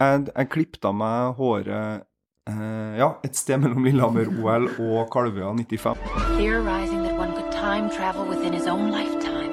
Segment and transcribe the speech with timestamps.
[0.00, 2.06] jeg, jeg klippet av meg håret
[2.48, 5.98] eh, ja, et sted mellom Lillehammer-OL og Kalvøya 95.
[6.38, 9.52] Theorizing that one could time travel within his own lifetime,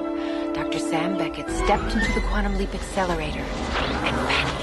[0.54, 0.78] Dr.
[0.78, 4.58] Sam Beckett stepped into the quantum leap accelerator and vanished.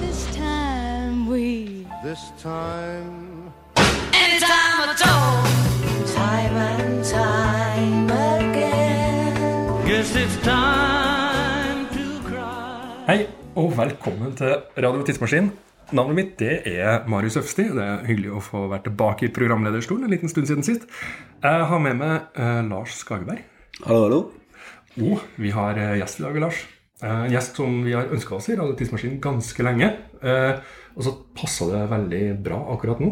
[0.00, 3.52] This time we This time.
[4.12, 5.44] Anytime at all
[6.14, 10.99] Time and time again Guess it's time to cry.
[13.10, 13.24] Hei,
[13.58, 15.48] og velkommen til Radio Tidsmaskin.
[15.98, 17.64] Navnet mitt det er Marius Øfsti.
[17.74, 20.84] Det er hyggelig å få være tilbake i programlederstolen en liten stund siden sist.
[21.42, 23.40] Jeg har med meg eh, Lars Skageberg.
[23.80, 24.20] Hallo, hallo.
[25.02, 26.60] Og vi har eh, gjest i dag, Lars.
[27.02, 29.88] Eh, En gjest som vi har ønska oss i Radio Tidsmaskin ganske lenge.
[30.22, 30.60] Eh,
[30.94, 33.08] og så passa det veldig bra akkurat nå.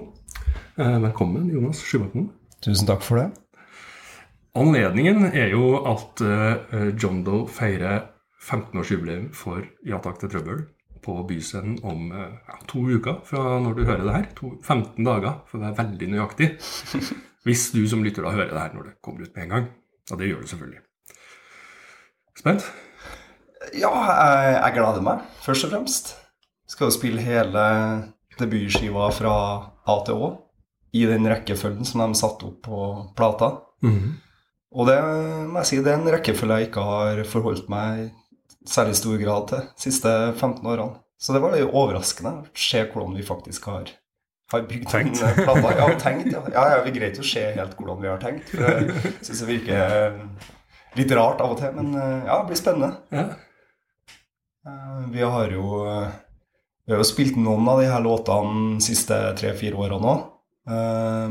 [0.79, 2.29] Eh, velkommen, Jonas Sjubakten.
[2.63, 3.33] Tusen takk for det.
[4.63, 10.67] Anledningen er jo at eh, John Doe feirer 15-årsjubileum for Ja takk til trøbbel
[11.03, 14.29] på Byscenen om eh, ja, to uker fra når du hører det her.
[14.41, 16.51] To, 15 dager, for å være veldig nøyaktig.
[17.47, 19.69] Hvis du som lytter da hører det her når det kommer ut med en gang.
[20.13, 20.83] Og det gjør du selvfølgelig.
[22.39, 22.69] Spent?
[23.75, 26.13] Ja, jeg, jeg gleder meg, først og fremst.
[26.69, 27.65] Skal jo spille hele
[28.39, 29.35] debutskiva fra
[29.89, 30.31] A til Å
[30.97, 32.85] i den rekkefølgen som de satte opp på
[33.19, 33.51] plata.
[34.69, 34.97] Og det
[35.49, 38.09] må jeg si, det er en rekkefølge jeg ikke har forholdt meg
[38.69, 40.99] særlig stor grad til de siste 15 årene.
[41.19, 43.89] Så det var litt overraskende å se hvordan vi faktisk har,
[44.53, 45.19] har bygd Tenkt.
[45.25, 45.73] den plata.
[45.81, 46.43] Ja, tenkt, ja.
[46.55, 48.53] ja, ja vi greit å se helt hvordan vi har tenkt.
[48.55, 50.19] For jeg syns det virker
[51.01, 52.93] litt rart av og til, men ja, det blir spennende.
[53.15, 53.27] Ja.
[54.67, 56.09] Eh, Vi har jo eh,
[56.87, 60.27] Vi har jo spilt noen av de her låtene de siste tre-fire årene òg.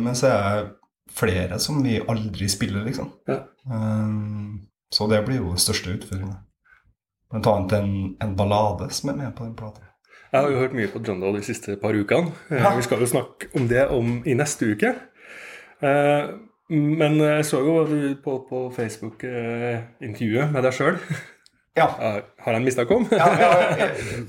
[0.03, 3.11] Men så er det flere som vi aldri spiller, liksom.
[3.29, 3.39] Ja.
[3.69, 4.11] Eh,
[4.94, 6.38] Så det blir jo den største utfordringa.
[7.31, 9.81] Blant annet en, en ballade som er med på den plata.
[10.31, 12.31] Jeg har jo hørt mye på John Doe de siste par ukene.
[12.52, 12.73] Eh, Ja.
[12.75, 14.94] Vi skal jo snakke om det om i neste uke.
[15.81, 16.30] Eh,
[16.69, 17.85] Men jeg så jo
[18.24, 20.97] på, på Facebook eh, med deg sjøl.
[21.78, 21.85] Ja.
[22.44, 23.06] Har jeg mista kom?
[23.12, 23.51] Ja, ja,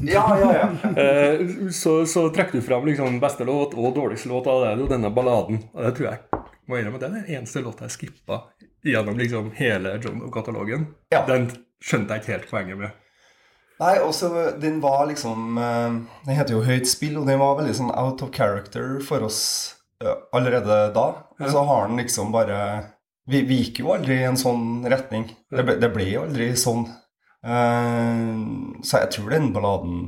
[0.07, 0.25] ja.
[0.53, 0.69] ja.
[1.03, 4.83] Eh, så, så trekker du fram liksom beste låt og dårligste låt, og det er
[4.85, 5.63] jo denne balladen.
[5.75, 8.43] Og det tror jeg må innrømme, det er den eneste låta jeg skippa
[8.87, 10.87] gjennom liksom hele John Doe-katalogen.
[11.11, 11.25] Ja.
[11.27, 11.49] Den
[11.85, 13.05] skjønte jeg ikke helt poenget med.
[13.79, 17.77] Nei, også den var liksom eh, Den heter jo Høyt spill, og den var veldig
[17.79, 19.41] sånn out of character for oss
[20.03, 21.09] eh, allerede da.
[21.39, 22.59] Og så har den liksom bare
[23.29, 25.29] vi, vi gikk jo aldri i en sånn retning.
[25.53, 26.87] Det ble, det ble jo aldri sånn.
[27.45, 28.35] Eh,
[28.83, 29.99] så jeg tror den balladen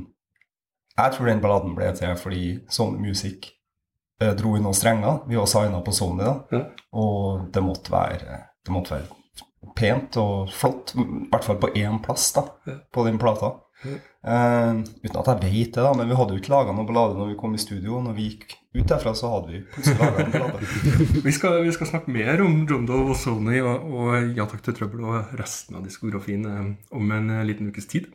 [0.97, 3.53] Jeg tror den balladen ble til fordi Sony Music
[4.19, 5.23] eh, dro inn noen strenger.
[5.31, 6.35] Vi var signa på Sony, da.
[6.51, 6.65] Ja.
[6.99, 9.20] Og det måtte være Det måtte være
[9.77, 10.95] pent og flott.
[10.97, 12.47] I hvert fall på én plass da,
[12.93, 13.55] på den plata.
[14.21, 17.17] Uh, uten at jeg vet det, da, men vi hadde jo ikke laga noe ballade
[17.17, 17.97] når vi kom i studio.
[18.05, 20.69] Når vi gikk ut derfra, så hadde vi plutselig laga en ballade.
[21.25, 24.63] Vi skal, vi skal snakke mer om John Dove og Sony og, og Ja takk
[24.65, 28.07] til trøbbel og resten av diskografien eh, om en eh, liten ukes tid.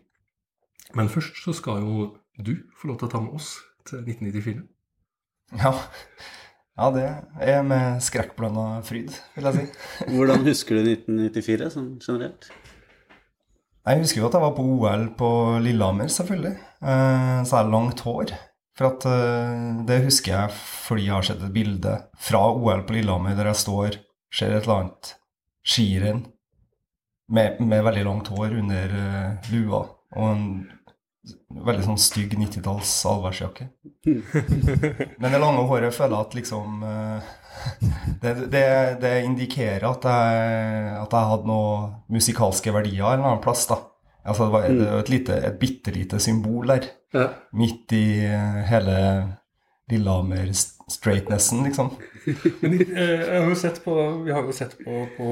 [0.97, 2.09] Men først så skal jo
[2.39, 3.56] du få lov til å ta med oss
[3.89, 4.65] til 1994.
[5.61, 5.75] Ja.
[6.76, 7.06] Ja, det
[7.41, 9.66] er med skrekkblanda fryd, vil jeg si.
[10.14, 12.50] Hvordan husker du 1994 sånn generelt?
[13.87, 15.31] Jeg husker jo at jeg var på OL på
[15.62, 16.56] Lillehammer, selvfølgelig.
[16.82, 18.34] Eh, så jeg har langt hår.
[18.76, 22.97] For at eh, Det husker jeg fordi jeg har sett et bilde fra OL på
[22.98, 24.00] Lillehammer der jeg står,
[24.34, 25.12] ser et eller annet
[25.66, 26.26] skirenn
[27.32, 29.81] med, med veldig langt hår under eh, lua
[30.16, 30.44] og en
[31.66, 33.66] veldig sånn stygg 90-talls allværsjakke.
[35.20, 37.32] Men det lange håret føler jeg at liksom eh,
[38.22, 38.64] det, det,
[39.03, 43.66] det indikerer at jeg, at jeg hadde noen musikalske verdier en eller annen plass.
[43.70, 43.81] da.
[44.26, 47.28] Altså Det var det var et, lite, et bitte lite symbol der, Ja.
[47.54, 48.97] midt i eh, hele
[49.91, 51.91] Lillehammer-straightnessen, liksom.
[52.62, 53.94] Men eh, jeg har jo sett på,
[54.25, 55.28] vi har jo sett på, på,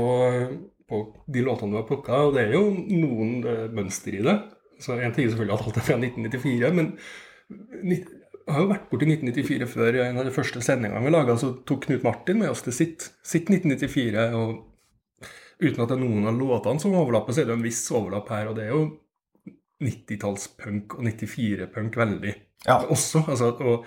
[0.88, 3.40] på de låtene du har plukka, og det er jo noen
[3.74, 4.36] mønster i det.
[4.84, 6.92] Så En ting er selvfølgelig at alt er fra 1994, men
[7.90, 8.04] jeg
[8.52, 9.96] har jo vært borti 1994 før.
[9.96, 12.76] I En av de første sendingene vi laga, så tok Knut Martin med oss til
[12.76, 14.28] sitt, sitt 1994.
[14.36, 14.70] og
[15.64, 18.28] Uten at det er noen av låtene som overlapper, så er det en viss overlapp
[18.34, 18.48] her.
[18.50, 18.82] Og det er jo
[19.84, 22.34] 90-tallspunk og 94-punk veldig
[22.66, 22.78] Ja.
[22.90, 23.24] også.
[23.28, 23.86] Altså, og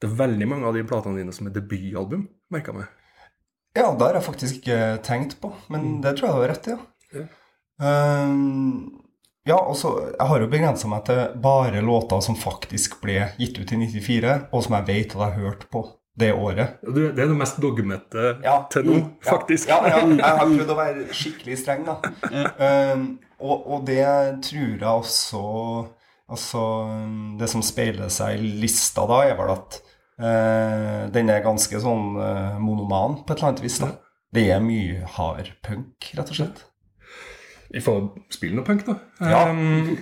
[0.00, 2.86] det er veldig mange av de platene dine som er debutalbum, merka meg.
[3.76, 6.68] Ja, det har jeg faktisk ikke tenkt på, men det tror jeg du har rett
[6.68, 6.78] i, ja.
[7.18, 7.26] Ja.
[7.88, 9.02] Ehm,
[9.48, 9.76] ja, og
[10.18, 14.34] Jeg har jo begrensa meg til bare låter som faktisk ble gitt ut i 94,
[14.52, 15.84] og som jeg vet at jeg hørte på
[16.18, 16.78] det året.
[16.82, 18.56] Du- Det er det mest dogmete Ja.
[18.70, 19.30] til nå, ja.
[19.30, 19.68] faktisk.
[19.68, 21.98] Ja, ja, jeg har prøvd å være skikkelig streng, da.
[22.94, 24.04] um, og, og det
[24.42, 25.42] tror jeg også
[26.28, 26.60] Altså,
[27.40, 29.78] det som speiler seg i lista da, er vel at
[30.20, 33.78] uh, den er ganske sånn uh, monoman på et eller annet vis.
[33.80, 33.94] da.
[34.36, 36.60] Det er mye hard punk, rett og slett.
[37.70, 38.94] Vi får spille noe punk, da.
[39.20, 39.50] Ja.
[39.50, 39.98] Um,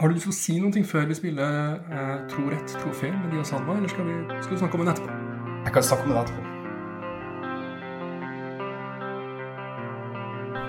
[0.00, 1.50] har du lyst til å si noe før vi spiller
[1.90, 4.12] uh, Tro rett, tro feil med Dia Salma, eller skal, vi,
[4.44, 5.10] skal du snakke om den etterpå?
[5.66, 6.42] Jeg kan snakke om det etterpå.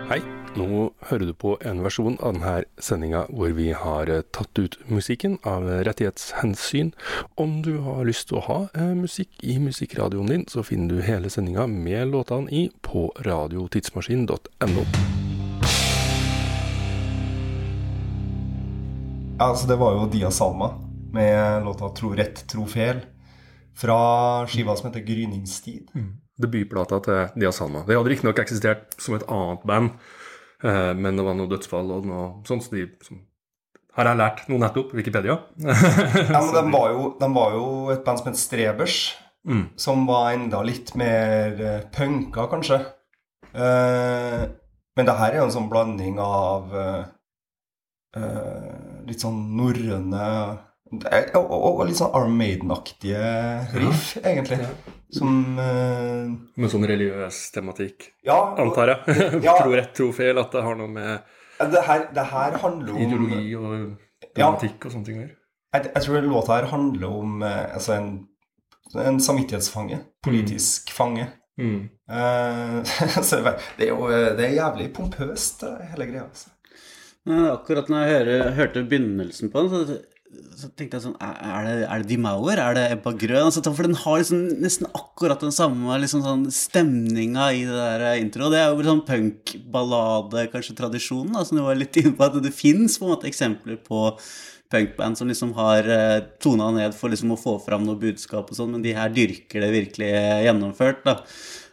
[0.09, 0.19] Hei,
[0.59, 0.67] nå
[1.07, 5.39] hører du på en versjon av denne sendinga hvor vi har eh, tatt ut musikken
[5.47, 6.91] av rettighetshensyn.
[7.39, 11.05] Om du har lyst til å ha eh, musikk i musikkradioen din, så finner du
[11.05, 14.83] hele sendinga med låtene i på radiotidsmaskin.no.
[19.49, 20.73] altså Det var jo Dia Salma
[21.11, 23.01] med låta 'Tro rett, tro fel'
[23.75, 25.91] fra skiva som heter 'Gryningstid'.
[26.41, 27.83] Debutplata til Dia Salma.
[27.87, 29.89] Det hadde riktignok eksistert som et annet band,
[30.63, 32.63] eh, men det var noe dødsfall og noe sånt.
[32.63, 33.19] Så de, som,
[33.97, 34.93] har jeg lært noe nettopp?
[34.93, 35.37] Wikipedia.
[35.57, 39.17] Ja, men de var, jo, de var jo et band som het Strebers,
[39.75, 42.79] som var enda litt mer eh, punka, kanskje.
[43.51, 44.43] Eh,
[44.95, 47.03] men det her er jo en sånn blanding av eh,
[49.07, 50.23] litt sånn norrøne
[51.07, 53.21] eh, og, og, og litt sånn Arm Maiden-aktige
[53.75, 54.59] riff, egentlig.
[55.11, 59.19] Som uh, Med sånn religiøs tematikk, Ja, antar jeg.
[59.43, 59.57] Ja.
[59.61, 60.39] tro rett, tro feil.
[60.39, 63.73] At det har noe med det her, det her handler om ideologi og
[64.35, 65.37] dramatikk og sånne ting å gjøre.
[65.75, 68.09] Jeg, jeg tror låta her handler om eh, altså en,
[69.03, 70.01] en samvittighetsfange.
[70.25, 71.29] Politisk fange.
[71.61, 71.81] Mm.
[72.11, 72.83] Uh,
[73.77, 75.61] det er jo det er jævlig pompøst,
[75.93, 76.25] hele greia.
[76.25, 76.49] Altså.
[77.29, 79.97] Men akkurat når jeg hører, hørte begynnelsen på den, så,
[80.57, 82.57] så tenkte jeg sånn Er det, er det Die Mauer?
[82.57, 83.49] Er det Ebba Grøn?
[83.49, 88.23] Altså, for den har liksom nesten akkurat den samme liksom sånn stemninga i det der
[88.23, 88.55] introet.
[88.55, 92.25] Det er jo sånn punkballade, kanskje, tradisjonen, da, som du var litt inne på.
[92.25, 94.07] At det fins eksempler på
[94.71, 98.57] punkband som liksom har eh, tona ned for liksom å få fram noe budskap og
[98.57, 100.11] sånn, men de her dyrker det virkelig
[100.47, 101.17] gjennomført, da.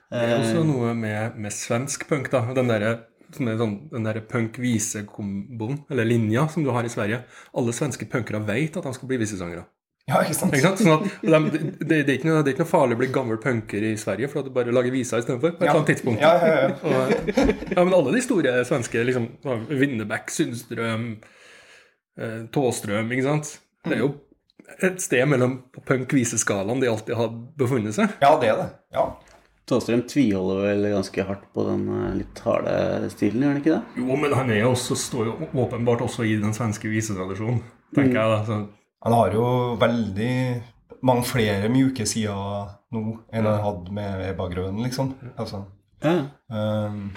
[0.08, 2.42] Det er også noe med, med svensk punk, da.
[2.56, 2.96] Den derre
[3.34, 7.22] som er sånn, den der punk-vise-komboen, eller linja, som du har i Sverige.
[7.56, 9.66] Alle svenske punkere vet at de skal bli visesangere.
[10.08, 10.54] Ja, ikke sant?
[10.56, 10.80] Ikke sant?
[10.80, 10.94] Sånn
[11.42, 13.40] at de, det, det, er ikke noe, det er ikke noe farlig å bli gammel
[13.42, 15.52] punker i Sverige for at du bare lager viser istedenfor.
[15.58, 15.74] På et Ja.
[15.76, 16.22] annet tidspunkt.
[16.24, 16.70] Ja, ja, ja.
[16.88, 19.26] Og, ja, men alle de store svenske, liksom
[19.68, 21.04] Winnerbäck, Sundstrøm,
[22.16, 23.52] eh, Tåstrøm, ikke sant.
[23.84, 24.14] Det er jo
[24.84, 25.58] et sted mellom
[25.88, 27.28] punk-viseskalaen de alltid har
[27.60, 28.16] befunnet seg.
[28.24, 28.68] Ja, det er det.
[28.96, 29.04] Ja.
[29.68, 34.02] Tåstrøm tviholder vel ganske hardt på den eh, litt harde stilen, gjør han ikke det?
[34.02, 37.60] Jo, men han er også, står jo åpenbart også i den svenske visetradisjonen,
[37.96, 38.32] tenker jeg.
[38.34, 38.40] da.
[38.48, 38.58] Så,
[39.04, 39.44] Han har jo
[39.78, 40.32] veldig
[41.06, 45.12] mange flere mjuke sider nå enn han hadde med Ebba Grøn, liksom.
[45.36, 45.64] Altså,
[46.02, 46.16] Ja.
[46.48, 47.10] um,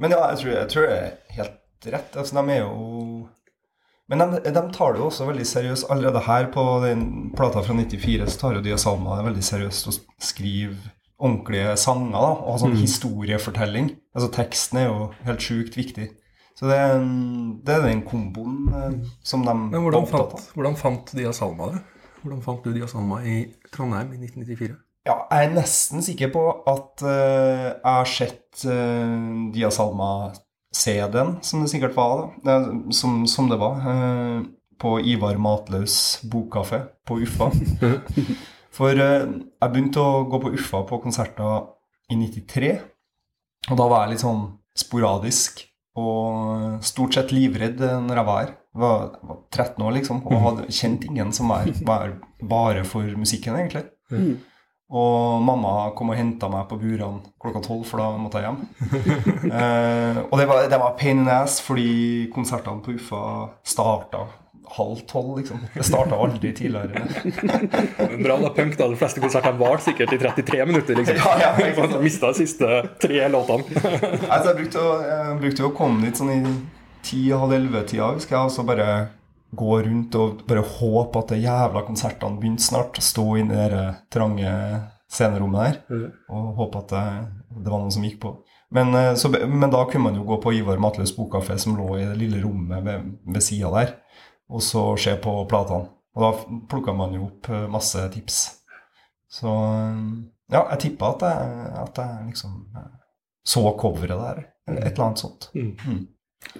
[0.00, 2.16] men ja, jeg tror, jeg tror det er helt rett.
[2.16, 3.28] Altså, de er jo
[4.10, 5.86] Men de, de tar det jo også veldig seriøst.
[5.90, 9.88] Allerede her på den plata fra 94 så tar jo Dia Salma det veldig seriøst
[9.88, 10.90] og skriver
[11.22, 13.92] ordentlige sanger da, og sånn sånn historiefortelling.
[14.16, 16.08] Altså Teksten er jo helt sjukt viktig.
[16.58, 20.76] Så det er, en- det er den komboen eh, som de men hvordan fant, hvordan
[20.76, 21.80] fant Dia Salma det?
[22.22, 23.38] Hvordan fant du Dia Salma i
[23.72, 24.76] Trondheim i 1994?
[25.08, 31.62] Ja, jeg er nesten sikker på at eh, jeg har sett uh, Dia Salma-CD-en, som
[31.64, 32.58] det sikkert var, da.
[32.60, 33.80] Eh, som, som det var.
[33.82, 34.42] eh,
[34.82, 37.50] på Ivar Matlaus bokkafé på Uffa.
[38.72, 41.68] For eh, jeg begynte å gå på Uffa på konserter
[42.12, 42.72] i 93.
[43.70, 44.46] Og da var jeg litt sånn
[44.78, 45.62] sporadisk
[46.00, 48.54] og stort sett livredd når jeg var her.
[48.72, 53.04] Jeg var, var 13 år, liksom, og hadde kjent ingen som var, var bare for
[53.20, 53.84] musikken, egentlig.
[54.92, 58.62] Og mamma kom og henta meg på burene klokka tolv, for da måtte jeg hjem.
[59.60, 63.22] eh, og det var, det var pain in ass, fordi konsertene på Uffa
[63.64, 64.26] starta
[64.64, 65.60] halv tolv, liksom.
[65.74, 67.02] Det starta aldri tidligere.
[68.24, 68.88] Bra da, punk, da.
[68.88, 70.96] De fleste konsertene varte sikkert i 33 minutter.
[70.98, 71.16] liksom.
[71.18, 73.66] Ja, ja, mista de siste tre låtene.
[74.28, 76.40] Altså, jeg brukte, å, jeg brukte å komme dit sånn i
[77.02, 78.88] ti-halv elleve-tida, husker jeg, og så bare
[79.52, 83.02] gå rundt og bare håpe at de jævla konsertene begynte snart.
[83.04, 83.68] Stå i det
[84.12, 84.54] trange
[85.12, 87.04] scenerommet der og håpe at det,
[87.58, 88.32] det var noen som gikk på.
[88.72, 91.90] Men, eh, så, men da kunne man jo gå på Ivar Matløs bokkafé, som lå
[91.98, 93.92] i det lille rommet ved, ved sida der,
[94.52, 95.88] og så se på platene.
[96.12, 98.42] Og da plukka man jo opp eh, masse tips.
[99.32, 100.02] Så eh,
[100.52, 101.28] ja, jeg tippa at
[101.86, 102.90] at jeg liksom eh,
[103.42, 105.48] så coveret der, eller et eller annet sånt.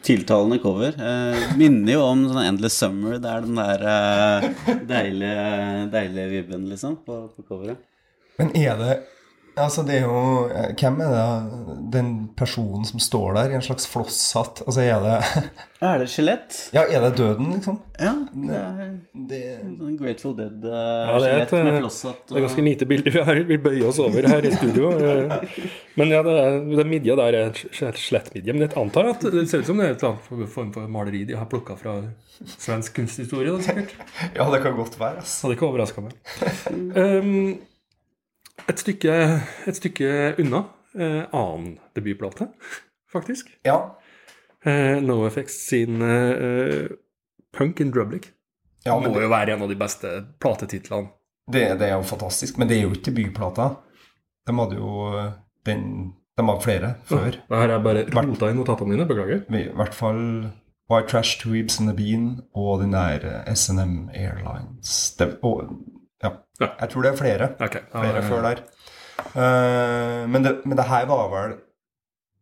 [0.02, 0.94] Tiltalende cover.
[0.94, 3.18] Eh, minner jo om sånn Endless Summer.
[3.22, 4.46] Det er den der eh,
[4.88, 5.46] deilige,
[5.92, 7.82] deilige vibben, liksom, på, på coveret.
[8.38, 8.94] Men er det
[9.52, 13.64] Altså, det er jo eh, Hvem er det den personen som står der i en
[13.64, 14.62] slags flosshatt?
[14.64, 15.18] Altså, er det
[15.82, 16.56] Er det skjelett?
[16.72, 17.80] Ja, er det døden, liksom?
[17.98, 18.92] Ja, det er
[19.28, 22.22] Det en sånn Grateful Ja, det er Dead-skjelett ja, med flosshatt.
[22.22, 22.30] Og...
[22.30, 23.40] Det er ganske lite bilder vi har.
[23.50, 24.92] Vi bøyer oss over her i studio.
[25.02, 25.66] eh.
[25.98, 27.60] Men ja, det er, den midja der er et
[27.98, 28.54] skjelettmidje.
[28.54, 31.24] Men jeg antar at det ser ut som det er et annet form for maleri
[31.28, 31.98] de har plukka fra
[32.54, 33.50] svensk kunsthistorie.
[33.50, 33.98] Da, sikkert.
[34.38, 35.26] Ja, det kan godt være.
[35.26, 36.14] Hadde ikke overraska meg.
[36.94, 37.58] Um,
[38.68, 39.16] et, stykke,
[39.66, 40.10] et stykke
[40.42, 40.64] unna
[40.98, 42.48] eh, annen debutplate,
[43.12, 43.50] faktisk.
[43.66, 43.78] Ja.
[44.64, 46.86] Eh, NoFX sin eh,
[47.56, 48.30] Punk in Drublic.
[48.84, 50.08] ja må det, jo være en av de beste
[50.42, 51.12] platetitlene.
[51.52, 52.58] det, det er jo fantastisk.
[52.58, 53.74] Men det er jo ikke debutplata.
[54.46, 55.30] De hadde jo eh,
[55.66, 55.86] den
[56.38, 57.30] De hadde flere før.
[57.36, 59.06] Det her er bare rota i notatene mine.
[59.06, 59.42] Beklager.
[59.52, 60.22] I hvert fall
[60.90, 65.76] White Trash, Two Ibs and a Bean og den der eh, SNM Airlines det, og,
[66.62, 66.70] ja.
[66.80, 67.48] Jeg tror det er flere.
[67.66, 67.78] Ok.
[67.92, 68.62] Flere Ja, før der.
[69.32, 71.52] Uh, men, det, men det her var vel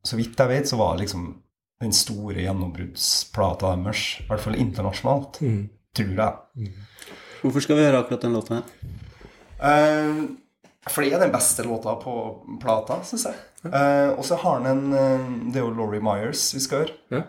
[0.06, 1.24] Så vidt jeg vet, så var det liksom
[1.80, 4.04] den store gjennombruddsplata deres.
[4.20, 5.40] I hvert fall internasjonalt.
[5.44, 5.62] Mm.
[5.96, 6.70] Tror jeg.
[7.40, 8.94] Hvorfor skal vi høre akkurat den låta her?
[9.60, 10.36] Uh,
[10.88, 12.14] for det er den beste låta på
[12.62, 13.40] plata, syns jeg.
[13.68, 16.94] Eh, og så har den en Det er jo Laurie Myers vi skal høre.
[17.12, 17.20] Ja.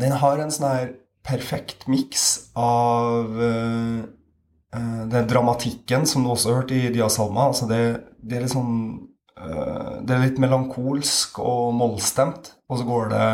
[0.00, 0.94] Den har en sånn her
[1.26, 3.36] perfekt miks av
[5.10, 7.50] den dramatikken som du også hørte i Dia Salma.
[7.50, 7.82] Altså det,
[8.18, 8.74] det er litt sånn
[9.38, 13.30] eh, Det er litt melankolsk og mollstemt, og så går det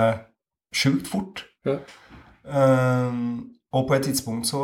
[0.77, 1.45] sjukt fort.
[1.67, 1.79] Ja.
[2.47, 3.19] Eh,
[3.73, 4.63] og på et tidspunkt så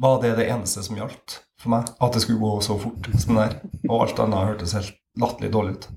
[0.00, 1.92] var det det eneste som gjaldt for meg.
[2.00, 3.78] At det skulle gå så fort som det der.
[3.90, 5.88] Og alt annet hørtes helt latterlig dårlig ut.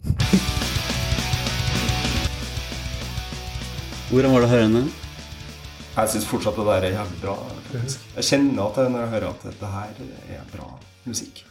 [4.08, 5.07] Hvordan var det å høre henne?
[5.98, 7.34] Jeg syns fortsatt det der er jævlig bra.
[7.74, 10.01] Jeg kjenner at jeg, når jeg hører at det her
[10.38, 10.68] er bra
[11.08, 11.42] musikk.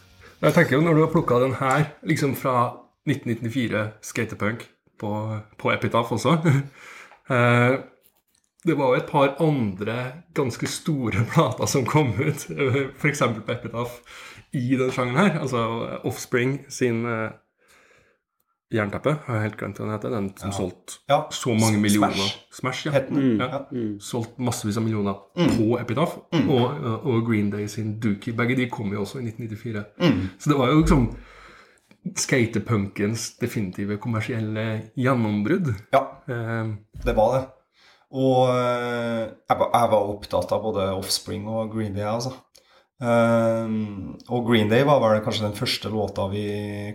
[0.42, 2.76] Jeg tenker jo Når du har plukka den her liksom fra
[3.08, 5.10] 1994, skatepunk, på,
[5.58, 6.36] på Epitaph også
[7.34, 7.74] eh,
[8.66, 9.96] Det var jo et par andre
[10.34, 12.46] ganske store plater som kom ut,
[13.00, 13.22] f.eks.
[13.46, 13.98] på Epitaph,
[14.52, 15.40] i den sjangeren her.
[15.40, 15.66] Altså
[16.04, 17.02] Offspring sin
[18.70, 20.10] eh, Jernteppe, har jeg helt glemt hva den heter.
[20.16, 22.32] Den som solgte Ja, så mange millioner.
[22.52, 23.00] Smash, ja.
[23.10, 23.38] Mm.
[23.40, 23.60] ja.
[23.70, 23.94] Mm.
[24.00, 26.18] Solgt massevis av millioner på Epitaph.
[26.32, 28.34] Og, og Green Day sin Dookie.
[28.34, 29.84] Begge de kom jo også i 1994.
[30.38, 31.08] Så det var jo liksom
[32.16, 35.74] skatepunkens definitive kommersielle gjennombrudd.
[35.92, 36.66] ja, Eh,
[37.04, 37.42] det var det.
[38.10, 39.58] Og eh, jeg
[39.92, 42.32] var opptatt av både Offspring og Green Day, altså.
[43.02, 43.72] Eh,
[44.32, 46.44] og Green Day var vel kanskje den første låta vi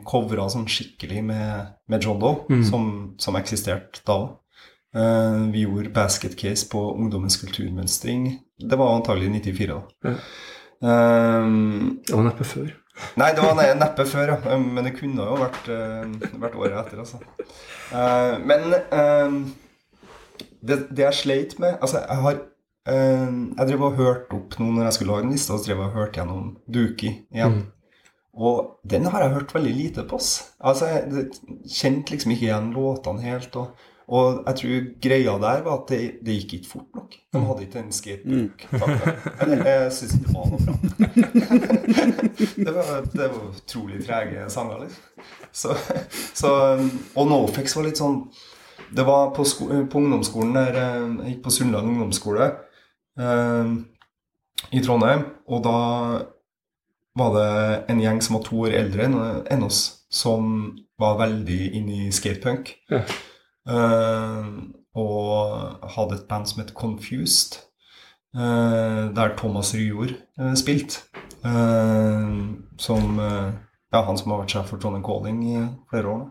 [0.08, 2.86] covra sånn skikkelig med, med John Doe, som,
[3.22, 4.30] som eksisterte da òg.
[5.54, 8.26] vi gjorde Basket Case på Ungdommens kulturmønstring.
[8.60, 10.16] Det var antagelig i 94, da.
[10.82, 11.50] Eh,
[12.08, 12.72] det var neppe før.
[13.18, 14.38] Nei, det var ne- neppe før, ja.
[14.54, 17.22] Um, Men det kunne jo vært, uh, vært året etter, altså.
[17.92, 19.38] Uh, men eh,
[20.62, 22.51] det, det jeg sleit med Altså, jeg har eh,
[22.88, 25.84] Jeg drev og hørte opp nå når jeg skulle lage en liste, og så drev
[25.84, 27.62] jeg og hørte gjennom Duki igjen.
[28.34, 30.18] Og den har jeg hørt veldig lite på.
[30.64, 31.26] Altså, jeg
[31.68, 33.56] kjente liksom ikke igjen låtene helt.
[33.60, 37.18] Og, og jeg tror greia der var at det, det gikk ikke fort nok.
[37.34, 38.66] De hadde ikke en skatebook.
[38.72, 39.66] Mm.
[39.68, 40.76] Jeg syns ikke det var noe bra.
[42.66, 45.30] det, var, det var utrolig trege sanger, liksom.
[45.52, 45.76] Så,
[46.34, 46.50] så,
[47.14, 48.22] og Nofix var litt sånn
[48.96, 52.48] Det var på, sko på ungdomsskolen der eh, Jeg gikk på Sunnland ungdomsskole
[53.20, 55.78] i Trondheim, og da
[57.20, 57.50] var det
[57.92, 59.10] en gjeng som var to år eldre
[59.52, 62.72] enn oss, som var veldig inne i skatepunk.
[62.92, 63.02] Ja.
[63.72, 64.48] Eh,
[64.98, 67.60] og hadde et band som het Confused,
[68.36, 71.06] eh, der Thomas Ryjord uh, spilte.
[71.44, 72.32] Eh,
[72.78, 73.52] som eh,
[73.92, 76.22] Ja, han som har vært sjef for Trondheim Calling i flere år.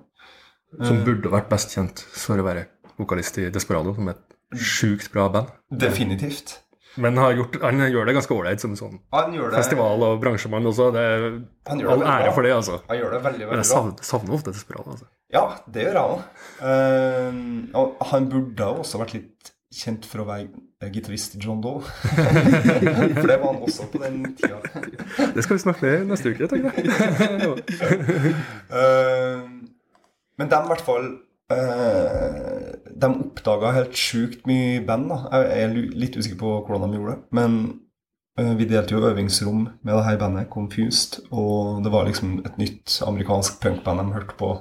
[0.81, 2.63] Som burde vært best kjent for å være
[2.97, 5.51] vokalist i Desperado, som er et sjukt bra band.
[5.69, 6.55] Definitivt.
[7.00, 8.99] Men har gjort, han gjør det ganske ålreit som sånn
[9.54, 10.90] festival- og bransjemann også.
[10.95, 11.28] Det er
[11.71, 12.80] all ære for det, altså.
[12.88, 13.71] han gjør det veldig, Men veldig jeg bra.
[13.75, 14.97] savner, savner ofte Desperado.
[14.97, 15.09] altså.
[15.30, 16.21] Ja, det gjør jeg òg.
[17.78, 21.83] og han burde også vært litt kjent for å være gitarist John Doe.
[23.21, 24.59] for det var han også på den tida.
[25.37, 28.35] Det skal vi snakke med neste uke, tenker jeg.
[28.73, 29.45] uh,
[30.40, 31.07] men de i hvert fall
[31.54, 35.11] eh, De oppdaga helt sjukt mye band.
[35.11, 35.21] da.
[35.35, 37.23] Jeg er litt usikker på hvordan de gjorde det.
[37.37, 37.59] Men
[38.40, 41.21] uh, vi delte jo øvingsrom med det her bandet, Confused.
[41.30, 44.54] Og det var liksom et nytt amerikansk punkband de hørte på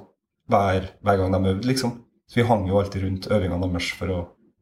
[0.50, 1.98] hver, hver gang de øvde, liksom.
[2.28, 4.20] Så vi hang jo alltid rundt øvingene deres for å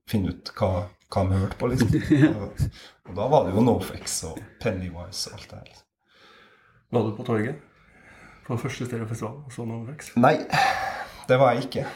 [0.08, 1.92] finne ut hva, hva de hørte på, liksom.
[2.40, 2.68] Og,
[3.08, 5.70] og da var det jo NoFX og Pennywise og alt det her.
[5.70, 5.87] Liksom.
[6.92, 7.64] Var du på torget
[8.47, 10.14] på første stereofestival og så NoFX?
[10.16, 10.38] Nei,
[11.28, 11.88] det var jeg ikke.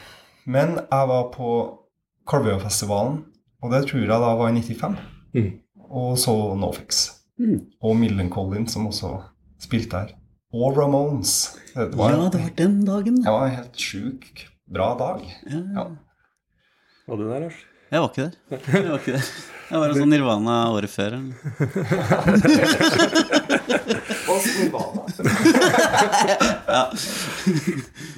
[0.45, 1.49] Men jeg var på
[2.29, 3.23] Kalvøyafestivalen,
[3.63, 4.97] og det tror jeg da var i 95.
[5.35, 5.51] Mm.
[5.89, 7.05] Og så Nofix.
[7.83, 9.15] Og Millen Collin, som også
[9.63, 10.13] spilte her.
[10.53, 11.57] Og Ramones.
[11.73, 13.15] Det var, Ja, det var den dagen.
[13.23, 15.23] det var en helt sjuk bra dag.
[15.49, 15.87] Ja.
[17.07, 17.53] Var du der, Lars?
[17.91, 18.31] Jeg var ikke der.
[18.73, 19.25] Jeg var ikke der.
[19.73, 21.13] Jeg var sånn Nirvana året før.
[21.17, 21.33] eller?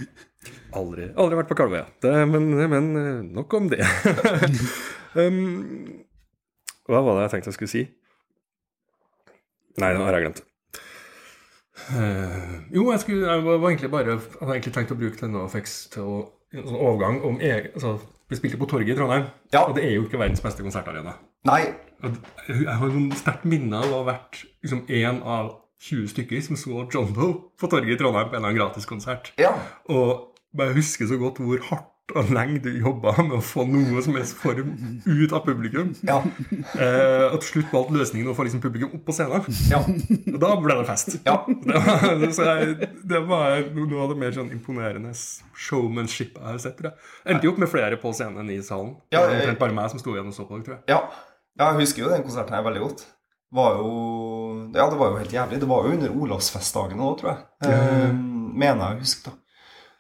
[0.76, 1.86] Aldri, aldri vært på Kalvøya.
[2.04, 2.26] Ja.
[2.28, 2.90] Men, men
[3.36, 3.80] nok om det.
[5.22, 6.02] um,
[6.90, 7.84] hva var det jeg tenkte jeg skulle si?
[9.80, 10.44] Nei, det har jeg glemt.
[11.92, 15.42] Uh, jo, jeg, skulle, jeg var egentlig bare Jeg hadde egentlig tenkt å bruke denne
[15.52, 16.20] FX til å,
[16.56, 17.98] en sånn overgang om egen, altså,
[18.32, 19.66] Vi spilte på Torget i Trondheim, Ja.
[19.68, 21.18] og det er jo ikke verdens beste konsertarena.
[21.46, 21.60] Nei,
[22.48, 25.52] Jeg har noen sterkt minne av å ha vært liksom, en av
[25.86, 29.34] 20 stykker som så John Doe på Torget i Trondheim på en eller annen gratiskonsert.
[29.42, 29.52] ja.
[29.92, 30.32] Og
[30.64, 34.14] jeg husker så godt hvor hardt og lenge du jobba med å få noe som
[34.14, 34.76] helst form
[35.08, 35.88] ut av publikum.
[36.06, 36.20] Ja.
[36.78, 39.48] Eh, og til slutt valgte løsningen å få liksom publikum opp på scenen.
[39.72, 39.80] ja.
[39.82, 41.16] Og da ble det fest.
[41.26, 41.40] Ja.
[41.56, 45.12] Det var, jeg, det var noe av det mer sånn imponerende
[45.66, 46.78] showmanship jeg har sett.
[46.78, 47.10] tror jeg.
[47.32, 48.96] Endte jo opp med flere på scenen enn i salen.
[49.14, 50.84] Ja, det var bare meg som sto igjen og så på det, tror jeg.
[50.94, 51.00] Ja.
[51.58, 53.06] ja, jeg husker jo den konserten her veldig godt.
[53.56, 53.90] Var jo,
[54.76, 55.62] ja, det var jo helt jævlig.
[55.64, 57.44] Det var jo under Olavsfestdagene òg, tror jeg.
[57.70, 59.38] Eh, mener jeg å huske, da.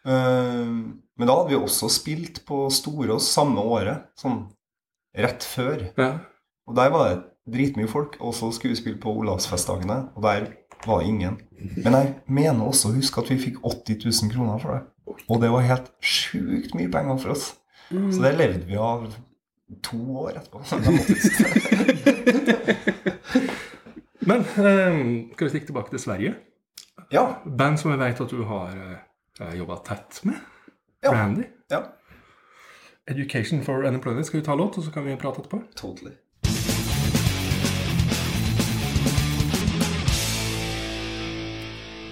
[0.06, 0.76] Eh,
[1.16, 4.46] men da hadde vi også spilt på Storås samme året, sånn
[5.16, 5.86] rett før.
[5.98, 6.12] Ja.
[6.68, 7.18] Og der var det
[7.56, 8.18] dritmye folk.
[8.20, 10.42] Og så skulle vi spille på Olavsfestdagene, og der
[10.86, 11.36] var det ingen.
[11.84, 14.84] Men jeg mener også å huske at vi fikk 80 000 kroner for det.
[15.30, 17.46] Og det var helt sjukt mye penger for oss.
[17.90, 19.00] Så det levde vi av
[19.86, 20.60] to år etterpå.
[24.30, 24.94] Men eh,
[25.34, 26.32] skal vi stikke tilbake til Sverige?
[27.14, 27.26] Ja.
[27.46, 28.70] Band som jeg vet at du har
[29.42, 30.36] uh, jobba tett med.
[31.02, 31.12] Ja.
[31.12, 31.44] Brandy.
[31.70, 31.84] ja.
[33.08, 34.26] Education for Unemployment.
[34.26, 35.62] Skal vi ta låt, og så kan vi prate etterpå?
[35.76, 36.12] Totally.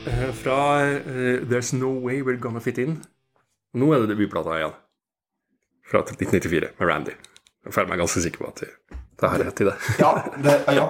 [0.08, 3.04] Eh, fra uh, There's No Way We're Gonna Fit In.
[3.74, 4.76] Nå er det debutplata igjen.
[5.90, 7.16] Fra 1994 med Randy.
[7.66, 8.74] Jeg føler meg ganske sikker på at jeg,
[9.22, 9.76] jeg har rett i det.
[10.00, 10.12] Ja,
[10.46, 10.88] det, ja.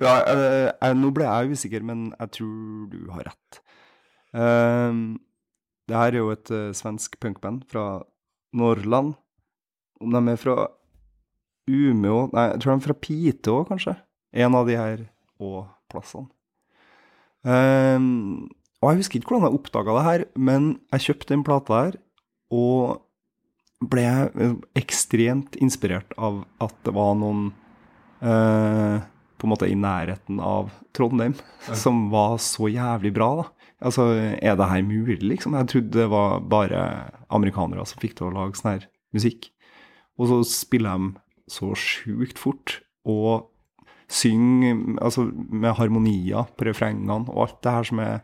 [0.00, 3.60] ja uh, eh, nå ble jeg usikker, men jeg tror du har rett.
[4.36, 5.18] Um,
[5.90, 8.02] det her er jo et uh, svensk punkband fra
[8.56, 9.16] Norrland.
[10.00, 10.56] Om de er fra
[11.70, 13.96] Umeå Nei, jeg tror de er fra Piteå, kanskje.
[14.32, 15.04] En av de her
[15.40, 16.30] Å-plassene.
[17.40, 18.48] Um,
[18.80, 21.96] og jeg husker ikke hvordan jeg oppdaga det her, men jeg kjøpte den plata her,
[22.52, 23.06] og
[23.80, 24.04] ble
[24.76, 27.46] ekstremt inspirert av at det var noen
[28.20, 29.00] uh,
[29.40, 31.32] på en måte i nærheten av Trondheim
[31.72, 33.46] som var så jævlig bra, da.
[33.80, 35.56] Altså, er det her mulig, liksom?
[35.56, 36.82] Jeg trodde det var bare
[37.32, 39.48] amerikanere som fikk til å lage sånn her musikk.
[40.20, 41.14] Og så spiller de
[41.50, 43.48] så sjukt fort, og
[44.10, 48.16] synger altså, med harmonier på refrengene og alt det her som er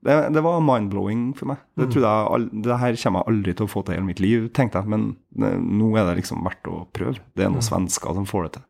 [0.00, 1.60] det, det var mind-blowing for meg.
[1.76, 4.22] Det trodde jeg det her kommer jeg aldri til å få til i hele mitt
[4.24, 4.88] liv, tenkte jeg.
[4.88, 7.20] Men det, nå er det liksom verdt å prøve.
[7.36, 8.64] Det er noen svensker som får det til.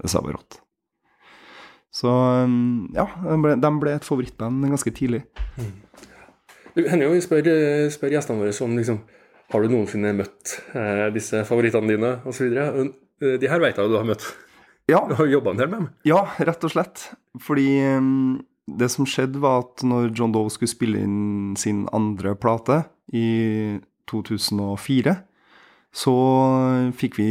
[0.00, 0.60] Det sa bare rått.
[1.90, 5.24] Så um, ja, de ble, de ble et favorittband ganske tidlig.
[6.76, 9.00] Det hender jo vi spør, eh, spør gjestene våre om liksom,
[9.50, 12.54] har du noensinne møtt eh, disse favorittene dine osv.
[12.54, 14.28] Uh, de her vet jeg jo du har møtt.
[14.90, 15.90] Ja, Du har jobba en del med dem.
[16.06, 17.10] Ja, rett og slett.
[17.42, 17.66] Fordi
[17.98, 22.84] um, det som skjedde, var at når John Doe skulle spille inn sin andre plate
[23.14, 23.78] i
[24.10, 25.14] 2004,
[25.90, 26.14] så
[26.94, 27.30] fikk vi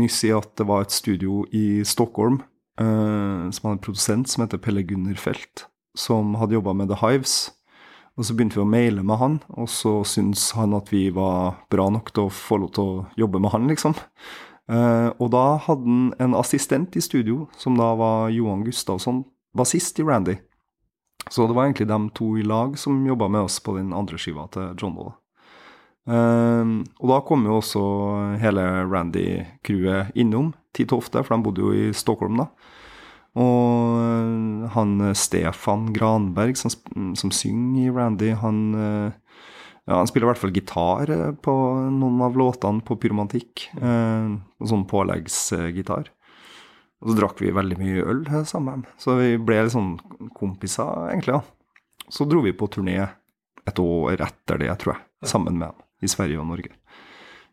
[0.00, 2.42] nyss i at det var et studio i Stockholm
[2.80, 5.66] eh, som hadde en produsent som heter Pelle Gunner Felt,
[5.98, 7.52] som hadde jobba med The Hives.
[8.14, 11.56] Og så begynte vi å maile med han, og så syntes han at vi var
[11.72, 13.96] bra nok til å få lov til å jobbe med han, liksom.
[14.70, 19.98] Uh, og da hadde han en assistent i studio, som da var Johan Gustavsson, bassist
[19.98, 20.38] i Randy.
[21.26, 24.20] Så det var egentlig de to i lag som jobba med oss på den andre
[24.20, 25.12] skiva til John Doll.
[26.06, 27.84] Uh, og da kom jo også
[28.38, 32.48] hele Randy-crewet innom titt og for de bodde jo i Stockholm da.
[33.34, 36.74] Og eh, han eh, Stefan Granberg, som,
[37.18, 39.20] som synger i Randy, han eh,
[39.84, 41.10] ja, han spiller i hvert fall gitar
[41.44, 41.54] på
[41.92, 43.66] noen av låtene på Pyromantikk.
[43.76, 46.08] Eh, sånn påleggsgitar.
[47.04, 48.86] Og så drakk vi veldig mye øl sammen.
[48.96, 49.98] Så vi ble litt sånn
[50.38, 51.36] kompiser, egentlig.
[51.36, 52.08] Ja.
[52.08, 52.96] Så dro vi på turné
[53.64, 56.72] et år etter det, tror jeg, sammen med ham i Sverige og Norge.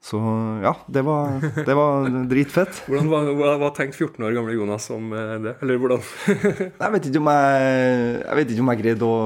[0.02, 0.18] Så
[0.64, 1.36] ja, det var,
[1.66, 2.80] det var dritfett.
[2.90, 5.54] Hvordan, var, hva, hva tenkte 14 år gamle Jonas om eh, det?
[5.62, 6.02] Eller hvordan
[6.82, 7.68] Jeg vet ikke om jeg
[8.16, 9.20] Jeg vet ikke om jeg greide å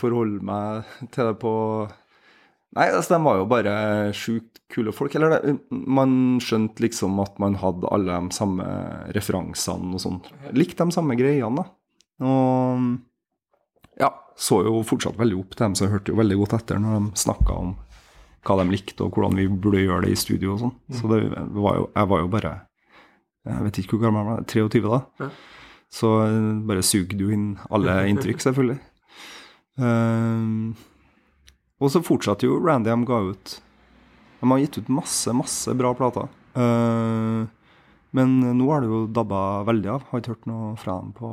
[0.00, 1.54] forholde meg til det på
[2.76, 3.74] Nei, altså, de var jo bare
[4.12, 5.14] sjukt kule folk.
[5.16, 6.10] Eller det, man
[6.44, 8.66] skjønte liksom at man hadde alle de samme
[9.16, 10.18] referansene og sånn.
[10.52, 11.64] Likte de samme greiene, da.
[12.26, 16.58] Og ja, så jo fortsatt veldig opp til dem, så jeg hørte jo veldig godt
[16.58, 17.72] etter når de snakka om
[18.46, 20.74] hva de likte, og hvordan vi burde gjøre det i studio og sånn.
[20.94, 21.20] Så det
[21.56, 22.52] var jo Jeg var jo bare
[23.46, 25.00] Jeg vet ikke hvor gammel jeg var, 23 da.
[25.22, 25.30] Ja.
[25.96, 28.80] Så eh, bare sugde jo inn alle inntrykk, selvfølgelig.
[29.76, 30.74] Um,
[31.78, 33.50] og så fortsatte jo Randy de ga ut
[34.40, 36.30] De har gitt ut masse, masse bra plater.
[36.56, 37.44] Uh,
[38.16, 40.06] men nå har det jo dabba veldig av.
[40.10, 41.30] Har ikke hørt noe fra dem på,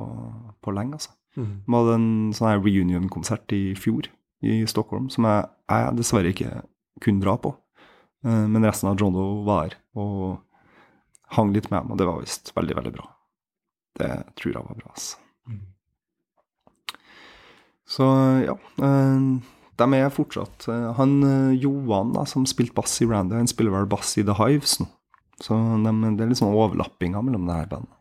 [0.61, 1.13] på lenge, altså.
[1.33, 4.09] De hadde en sånn her reunion-konsert i fjor
[4.45, 6.51] i Stockholm som jeg, jeg dessverre ikke
[7.03, 7.53] kunne dra på.
[8.25, 10.39] Eh, Men resten av John var her og
[11.35, 13.07] hang litt med meg, og det var visst veldig, veldig bra.
[13.99, 15.17] Det tror jeg var bra, altså.
[17.93, 18.05] Så
[18.45, 18.53] ja.
[18.81, 19.25] eh,
[19.77, 21.17] De er fortsatt eh, Han
[21.59, 24.87] Johan, da, som spilte bass i Randy, han spiller vel bass i The Hives nå.
[25.43, 27.99] Så de, det er litt sånn overlappinger mellom det her bandet.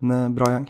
[0.00, 0.68] Men bra gjeng.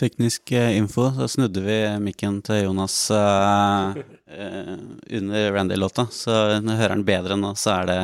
[0.00, 4.76] Teknisk eh, info, så snudde vi mikken til Jonas uh, uh,
[5.18, 6.06] under Randy-låta.
[6.08, 7.98] Så når jeg hører den bedre nå, så er det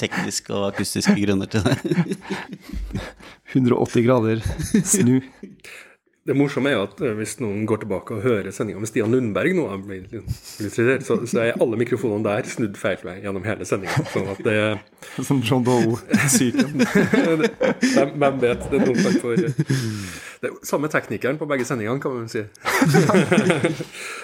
[0.00, 2.18] tekniske og akustiske grunner til det.
[3.54, 4.44] 180 grader
[4.84, 5.20] snu.
[6.28, 9.08] Det morsomme er jo at eh, hvis noen går tilbake og hører sendinga med Stian
[9.08, 9.64] Lundberg nå,
[10.68, 14.04] så, så er alle mikrofonene der snudd feil vei gjennom hele sendinga.
[14.12, 14.56] Sånn at det
[15.28, 16.76] Som John Doe-sykdom.
[18.20, 18.66] hvem, vet?
[18.68, 22.44] Det er noen form for Det er samme teknikeren på begge sendingene, kan man si.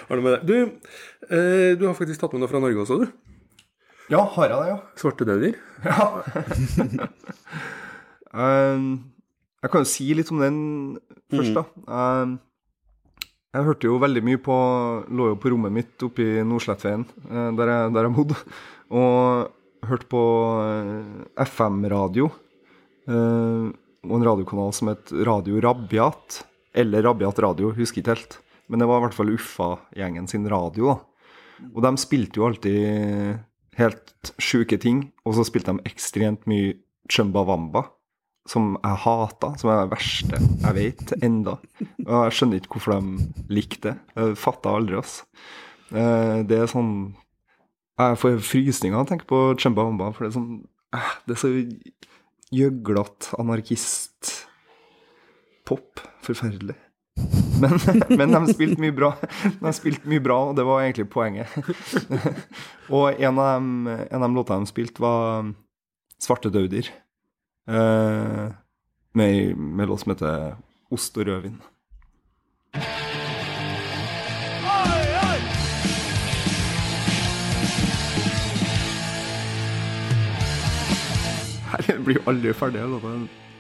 [0.06, 0.20] Du?
[0.46, 0.54] Du,
[1.32, 3.08] eh, har faktisk tatt med noe fra Norge også, du.
[4.12, 4.78] Ja, har jeg det, ja.
[5.00, 5.24] Svarte
[5.82, 6.06] Ja.
[8.36, 9.15] Um,
[9.62, 10.58] jeg kan jo si litt om den
[11.32, 11.64] først, da.
[11.88, 12.36] Um,
[13.56, 14.54] jeg hørte jo veldig mye på
[15.16, 18.36] Lå jo på rommet mitt oppe i Nordslettveien, eh, der, jeg- der jeg bodde,
[19.00, 20.22] og hørte på
[20.66, 22.28] eh, FM-radio.
[23.08, 23.72] eh,
[24.06, 26.44] og en radiokanal som het Radio Rabiat.
[26.76, 28.38] Eller Rabiat Radio, husker ikke helt.
[28.68, 30.92] Men det var i hvert fall Uffa-gjengen sin radio.
[30.92, 31.66] da.
[31.74, 33.40] Og de spilte jo alltid
[33.80, 36.76] helt sjuke ting, og så spilte de ekstremt mye
[37.10, 37.86] Chumbawamba,
[38.46, 41.54] som jeg hata, som er det verste jeg vet enda.
[42.06, 43.00] Og jeg skjønner ikke hvorfor de
[43.52, 43.96] likte det.
[44.16, 45.12] Jeg fatta aldri, ass.
[45.90, 46.92] Eh, Det er sånn
[47.96, 50.54] Jeg får frysninger av å tenke på Chumbawamba, for det er sånn
[50.94, 51.50] eh, Det er så
[52.54, 55.90] gjøglete anarkist-pop.
[56.26, 56.76] Forferdelig.
[57.60, 57.72] Men,
[58.20, 59.10] men de spilte mye bra,
[59.62, 61.48] De spilte mye bra, og det var egentlig poenget.
[62.94, 63.64] og en av de,
[64.10, 65.20] en de låtene de spilte, var
[66.22, 66.86] Svarte dauder.
[67.68, 68.52] Eh,
[69.12, 70.56] med ei med låt som heter
[70.90, 71.62] Ost og rødvin.
[81.66, 83.16] Her blir jo aldri ferdig, låta.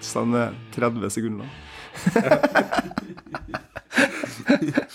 [0.06, 1.50] Sånn eh, 30 sekunder.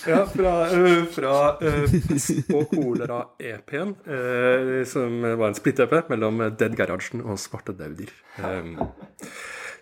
[0.08, 1.96] Ja, fra, uh, fra uh,
[2.58, 8.10] og kolera-EP-en, uh, som var en splitt-EP mellom Dead Garagen og Svarte dauder.
[8.42, 8.76] Um,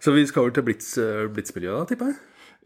[0.03, 2.19] så vi skal over til Blitz, øh, Blitz-miljøet, da, tipper jeg.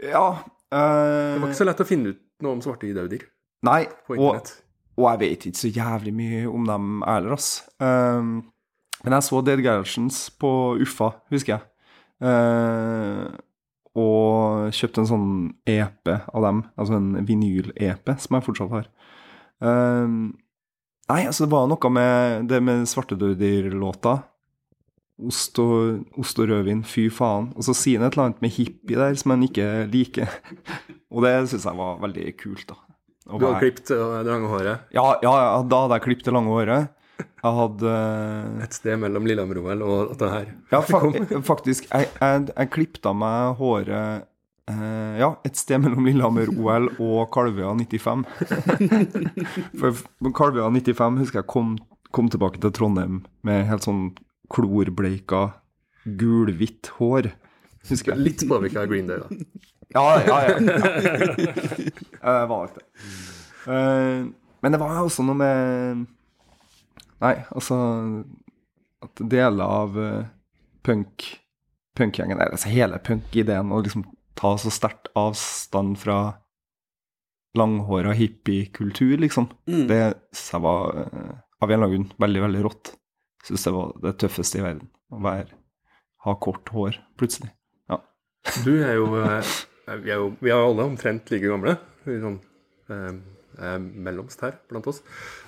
[0.09, 0.25] Ja
[0.69, 3.25] Det var ikke så lett å finne ut noe om svarte dauder
[3.65, 4.51] Nei, på og, internett.
[4.97, 7.49] og jeg vet ikke så jævlig mye om dem heller, ass.
[7.79, 8.35] Um,
[9.03, 11.67] men jeg så Dead Garagens på Uffa, husker jeg.
[12.23, 13.25] Eh,
[13.99, 15.33] og kjøpte en sånn
[15.69, 18.87] EP av dem, altså en vinyl-EP, som jeg fortsatt har.
[19.63, 20.33] Um,
[21.11, 24.17] nei, altså, det var noe med det med Svartedauder-låta.
[25.23, 27.51] Ost og, ost og rødvin, fy faen.
[27.53, 30.33] Og så sier han et eller annet med hippie der som han ikke liker.
[31.13, 32.79] og det syns jeg var veldig kult, da.
[33.23, 36.33] Du har klippet øh, det lange håret ja, ja, ja, da hadde jeg klippet det
[36.35, 36.89] lange håret.
[37.43, 40.51] Jeg hadde eh, et sted mellom Lillehammer-OL og dette her.
[40.73, 41.87] Ja, fak faktisk.
[41.89, 44.25] Jeg, jeg, jeg klippet av meg håret
[44.71, 48.25] eh, Ja, et sted mellom Lillehammer-OL og Kalvøya 95.
[49.81, 51.75] For Kalvøya 95 husker jeg kom,
[52.15, 54.07] kom tilbake til Trondheim med helt sånn
[54.53, 55.47] klorbleika,
[56.03, 57.31] gulhvitt hår.
[57.89, 58.23] Husker jeg.
[58.29, 59.27] Litt påvirka av Green Day, da.
[59.93, 60.55] Ja, ja, ja.
[60.57, 60.77] ja.
[62.23, 62.85] Det var nok det.
[63.67, 64.23] Eh,
[64.63, 66.05] men det var også noe med
[67.23, 67.77] Nei, altså
[69.03, 70.25] At deler av uh,
[70.83, 71.29] punk
[71.97, 74.05] punkgjengen eller altså Hele punk-ideen å liksom
[74.39, 76.17] ta så sterkt avstand fra
[77.53, 79.83] langhåra hippiekultur, liksom, Mm.
[79.87, 79.99] det
[80.33, 82.89] syns jeg var uh, av en eller annen grunn veldig, veldig rått.
[83.45, 84.89] Syns det var det tøffeste i verden.
[85.13, 85.53] Å være,
[86.25, 87.51] ha kort hår plutselig.
[87.91, 87.99] Ja.
[88.65, 89.53] Du er jo uh,
[90.01, 91.77] Vi er jo vi er jo alle omtrent like gamle.
[92.07, 92.39] Sånn,
[92.89, 93.13] eh,
[93.59, 95.01] eh, mellomst her blant oss.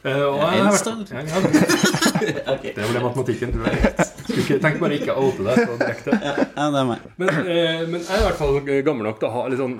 [0.04, 3.96] Eh, og jeg har vært- Ja, ja, Det ble matematikken, tror jeg.
[4.26, 6.20] Skulle ikke- Tenk bare ikke å oute deg så direkte.
[6.22, 7.00] Ja, det er meg.
[7.18, 9.80] Men, eh, men jeg er i hvert fall gammel nok til å ha litt sånn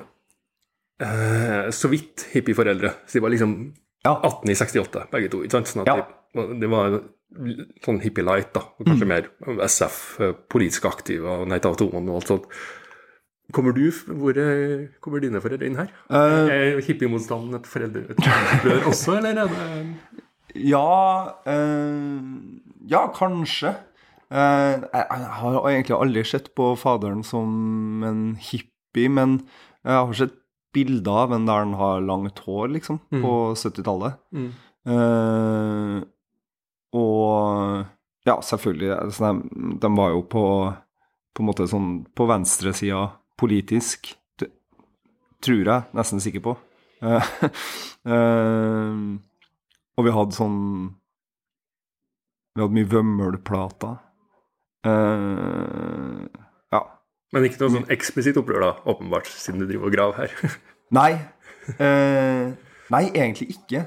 [1.01, 2.93] eh, så vidt hippieforeldre.
[3.07, 3.73] Så de var liksom
[4.05, 4.19] Ja.
[4.21, 5.41] 18 i 68, begge to.
[5.43, 5.67] ikke sant?
[5.67, 6.05] Sånn at Ja.
[6.35, 7.01] de, det var
[7.83, 8.61] sånn hippie light, da.
[8.79, 9.29] Og kanskje mer
[9.65, 12.45] SF, eh, politisk aktiv og Nei til atomene og alt sånt.
[13.53, 15.89] Kommer du, hvor eh, kommer dine foreldre inn her?
[16.10, 20.88] Uh, er hippiemotstanden et foreldre foreldreopprør også, eller er det Ja
[21.45, 22.23] uh,
[22.89, 23.75] Ja, kanskje.
[24.34, 29.43] Uh, jeg, har egentlig aldri sett på faderen som en hippie, men
[29.86, 30.34] jeg har sett
[30.75, 34.17] bilder av en der han har langt hår, liksom, på 70-tallet.
[34.36, 34.49] Mm.
[34.89, 36.01] Uh,
[36.97, 37.86] og
[38.25, 38.89] ja, selvfølgelig.
[38.97, 40.45] altså, de, de var jo på
[41.36, 44.49] på en måte sånn på venstresida politisk, t-
[45.43, 46.55] tror jeg, nesten sikker på.
[47.05, 47.31] Eh,
[48.15, 48.99] eh,
[49.95, 50.59] og vi hadde sånn
[52.55, 53.97] Vi hadde mye vømmelplater.
[54.87, 56.21] Eh,
[56.71, 56.81] ja.
[57.35, 60.55] Men ikke noe sånn eksplisitt opprør, da, åpenbart, siden du driver og graver her.
[60.95, 61.11] Nei.
[61.81, 62.53] Eh,
[62.93, 63.81] nei, egentlig ikke.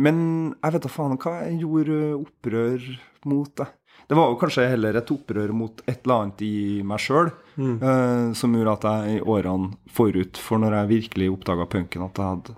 [0.00, 0.20] Men
[0.54, 2.86] jeg vet da faen hva jeg gjorde opprør
[3.28, 3.50] mot.
[3.58, 3.66] Det
[4.10, 8.32] Det var jo kanskje heller et opprør mot et eller annet i meg sjøl eh,
[8.34, 12.26] som gjorde at jeg i årene forut for når jeg virkelig oppdaga punken, at jeg
[12.32, 12.56] hadde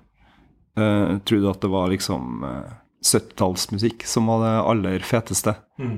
[0.81, 2.71] eh, trodd at det var liksom eh,
[3.03, 5.57] 70-tallsmusikk som var det aller feteste.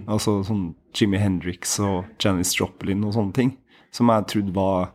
[0.08, 3.50] Altså sånn Jimmy Hendrix og Janis Joplin og sånne ting.
[3.94, 4.88] Som jeg trodde var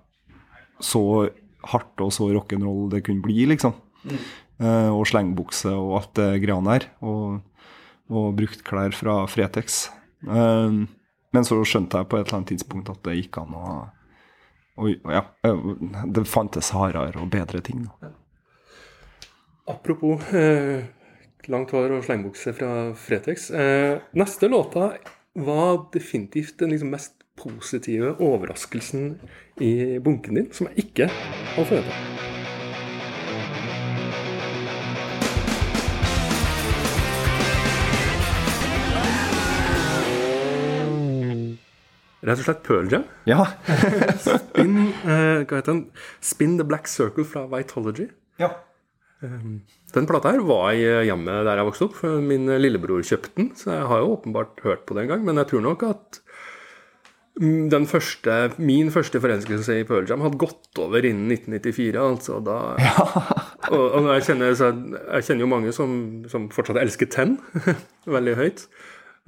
[0.83, 1.29] så
[1.69, 3.75] hardt og så rock'n'roll det kunne bli, liksom.
[4.59, 6.89] Eh, og slengbukse og alt det greiene der.
[7.05, 7.39] Og,
[8.09, 9.85] og bruktklær fra Fretex.
[10.27, 10.81] Eh,
[11.29, 13.69] men så skjønte jeg på et eller annet tidspunkt at det gikk an å
[14.79, 15.57] og ja, eh,
[16.07, 17.83] det fantes hardere og bedre ting.
[17.99, 18.13] Da.
[19.69, 20.87] Apropos eh,
[21.51, 23.49] langt hår og slengbukse fra Fretex.
[23.51, 24.93] Eh, neste låta
[25.39, 29.13] var definitivt den liksom mest positive overraskelsen
[29.63, 32.48] i bunken din, som jeg ikke har forventa.
[42.19, 43.05] Rett og slett Pearl Jam.
[43.29, 43.45] Ja.
[44.25, 44.73] Spin,
[45.05, 45.85] uh, hva heter den?
[46.25, 48.09] Spin the Black Circle fra Vitology.
[48.41, 48.53] ja.
[49.19, 51.97] Den plata her var i hjemmet der jeg vokste opp.
[51.99, 55.25] for Min lillebror kjøpte den, så jeg har jo åpenbart hørt på det en gang.
[55.27, 56.19] Men jeg tror nok at
[57.41, 61.99] mm, den første, min første forelskelse i Pearl Jam hadde gått over innen 1994.
[61.99, 62.59] altså da...
[63.69, 65.91] Og, og jeg, kjenner, så jeg, jeg kjenner jo mange som,
[66.31, 67.35] som fortsatt elsker Ten
[68.15, 68.63] veldig høyt.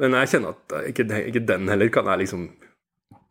[0.01, 2.47] Men jeg kjenner at ikke, ikke den heller kan jeg liksom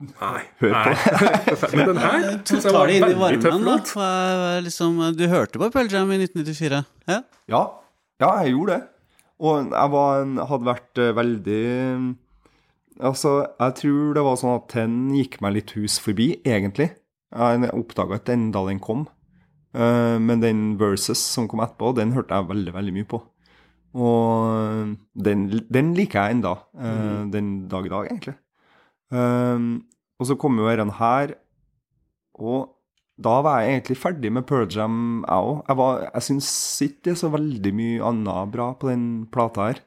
[0.01, 0.41] Nei.
[0.63, 1.69] Hør på.
[1.77, 3.93] Men den her Du jeg var veldig tøff låt.
[4.01, 6.81] Er Liksom, du hørte på Pearl Jam i 1994?
[7.11, 7.21] Ja?
[7.53, 7.63] Ja,
[8.23, 8.83] ja jeg gjorde det.
[9.41, 11.61] Og jeg var en, hadde vært eh, veldig
[13.01, 16.91] Altså, jeg tror det var sånn at den gikk meg litt hus forbi, egentlig.
[17.33, 19.07] Jeg oppdaga ikke den da den kom.
[19.73, 23.23] Eh, men den Versus som kom etterpå, den hørte jeg veldig, veldig mye på.
[24.01, 24.97] Og
[25.29, 27.33] den, den liker jeg enda, mm.
[27.33, 28.37] den dag i dag, egentlig.
[29.11, 29.65] Eh,
[30.20, 31.33] og så kom jo denne her,
[32.40, 32.68] og
[33.20, 35.59] da var jeg egentlig ferdig med Pearl Jam, jeg òg.
[35.68, 36.48] Jeg, var- jeg syns
[36.87, 39.80] ikke det er så veldig mye annet bra på den plata her.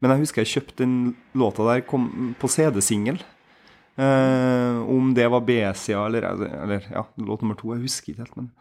[0.00, 1.82] Men jeg husker jeg kjøpte den låta der
[2.38, 3.18] på CD-singel.
[3.98, 6.22] Eh, om det var B-sida eller,
[6.62, 8.52] eller ja, låt nummer to, jeg husker ikke helt, men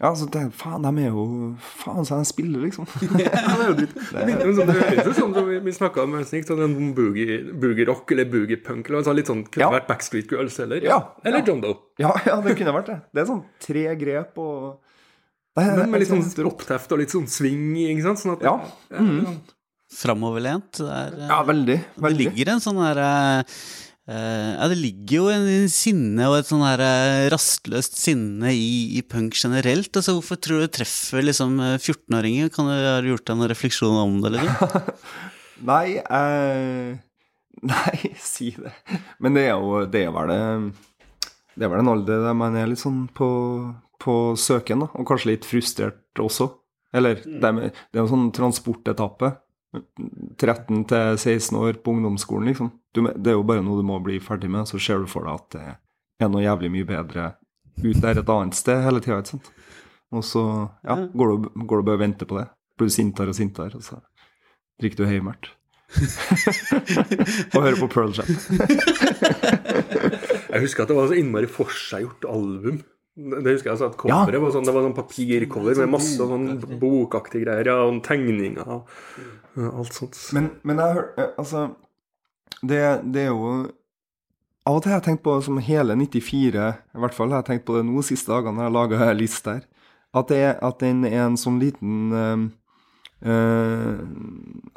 [0.00, 1.22] ja, så det, faen, de er jo
[1.58, 2.86] Faen, så de spiller, liksom.
[3.18, 3.94] Ja, det er jo dritt.
[4.12, 7.86] Det minner sånn, høres sånn som vi, vi snakka om gikk, sånn en boogie, boogie
[7.88, 9.72] rock eller boogie punk eller sånn, litt sånn kunne Ja.
[9.74, 11.44] vært Backstreet Girls eller, Ja, eller ja.
[11.50, 11.74] John Doe.
[11.98, 12.98] Ja, ja, det kunne vært det.
[13.12, 14.78] Det er sånn tre grep og
[15.58, 18.20] det er, Men med litt sånn oppteft og litt sånn swing, ikke sant?
[18.22, 18.56] Sånn at, Ja.
[18.94, 19.40] sånn-
[19.90, 20.72] Framoverlent.
[20.78, 21.78] Det, Ja, veldig.
[21.96, 22.18] veldig.
[22.28, 23.42] det ligger en sånn derre eh,
[24.08, 29.02] Ja, det ligger jo en sinne og et sånn her eh, rastløst sinne i, i
[29.04, 29.90] punk generelt.
[29.92, 32.48] Altså, hvorfor tror du det treffer liksom eh, 14-åringer?
[32.54, 34.32] Kan du ha gjort deg noen refleksjoner om det?
[34.38, 34.88] Liksom?
[35.68, 36.96] Nei, eh,
[37.72, 38.72] nei, si det.
[39.18, 40.40] Men det er jo det vel det
[41.58, 43.28] Det vel en alder der man er litt sånn på,
[43.98, 44.90] på søken, da.
[44.94, 46.52] Og kanskje litt frustrert også.
[46.94, 49.32] Eller det er, det er en sånn transportetappe.
[50.38, 52.70] 13 til 16 år på ungdomsskolen, liksom.
[52.94, 55.28] Du, det er jo bare noe du må bli ferdig med, så ser du for
[55.28, 57.32] deg at det er noe jævlig mye bedre
[57.78, 59.50] ut der et annet sted hele tida, ikke sant.
[60.14, 60.42] Og så
[60.86, 62.48] ja, går du, går du bare og venter på det.
[62.78, 64.00] blir du sintere og sintere, og så
[64.80, 65.50] drikker du heimert.
[67.54, 68.28] og hører på Pearl Jam.
[70.48, 72.80] Jeg husker at det var så innmari forseggjort album.
[73.18, 76.46] Det husker jeg at coveret var sånn, Det var sånn papircover med masse sånn
[76.78, 78.92] bokaktige greier ja, og tegninger og
[79.58, 80.20] ja, alt sånt.
[80.36, 81.64] Men, men jeg hør, eh, altså
[82.62, 83.50] det, det er jo
[84.68, 87.48] Av og til har jeg tenkt på som hele 94, i hvert fall har jeg
[87.50, 89.66] tenkt på det nå siste dagene når jeg laga liste her,
[90.18, 92.12] at, det, at den er en sånn liten
[93.24, 94.02] eh,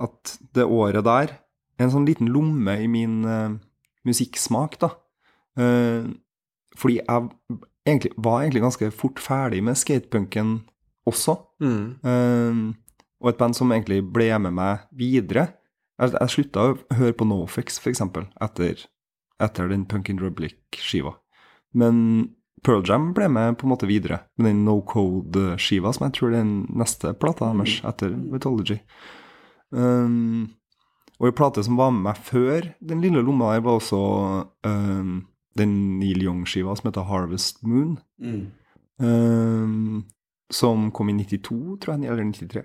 [0.01, 3.59] At det året der er en sånn liten lomme i min eh,
[4.07, 4.95] musikksmak, da.
[5.59, 6.07] Uh,
[6.79, 10.59] fordi jeg egentlig, var egentlig ganske fort ferdig med skatepunken
[11.09, 11.37] også.
[11.63, 11.83] Mm.
[12.01, 12.61] Um,
[13.21, 15.47] og et band som egentlig ble med meg videre.
[16.01, 18.85] Jeg, jeg slutta å høre på Nofix, eksempel, etter,
[19.41, 21.13] etter den Punkin Republic-skiva.
[21.77, 22.31] Men
[22.65, 26.31] Pearl Jam ble med på en måte videre, med den No Code-skiva, som jeg tror
[26.31, 28.81] er den neste plata deres etter Mythology.
[29.71, 30.51] Um,
[31.21, 34.01] og en plate som var med meg før den lille lomma der, var også
[34.65, 35.21] um,
[35.59, 37.97] den Neil Young-skiva som heter Harvest Moon.
[38.21, 38.43] Mm.
[39.01, 40.03] Um,
[40.51, 42.63] som kom i 92, tror jeg, eller 93.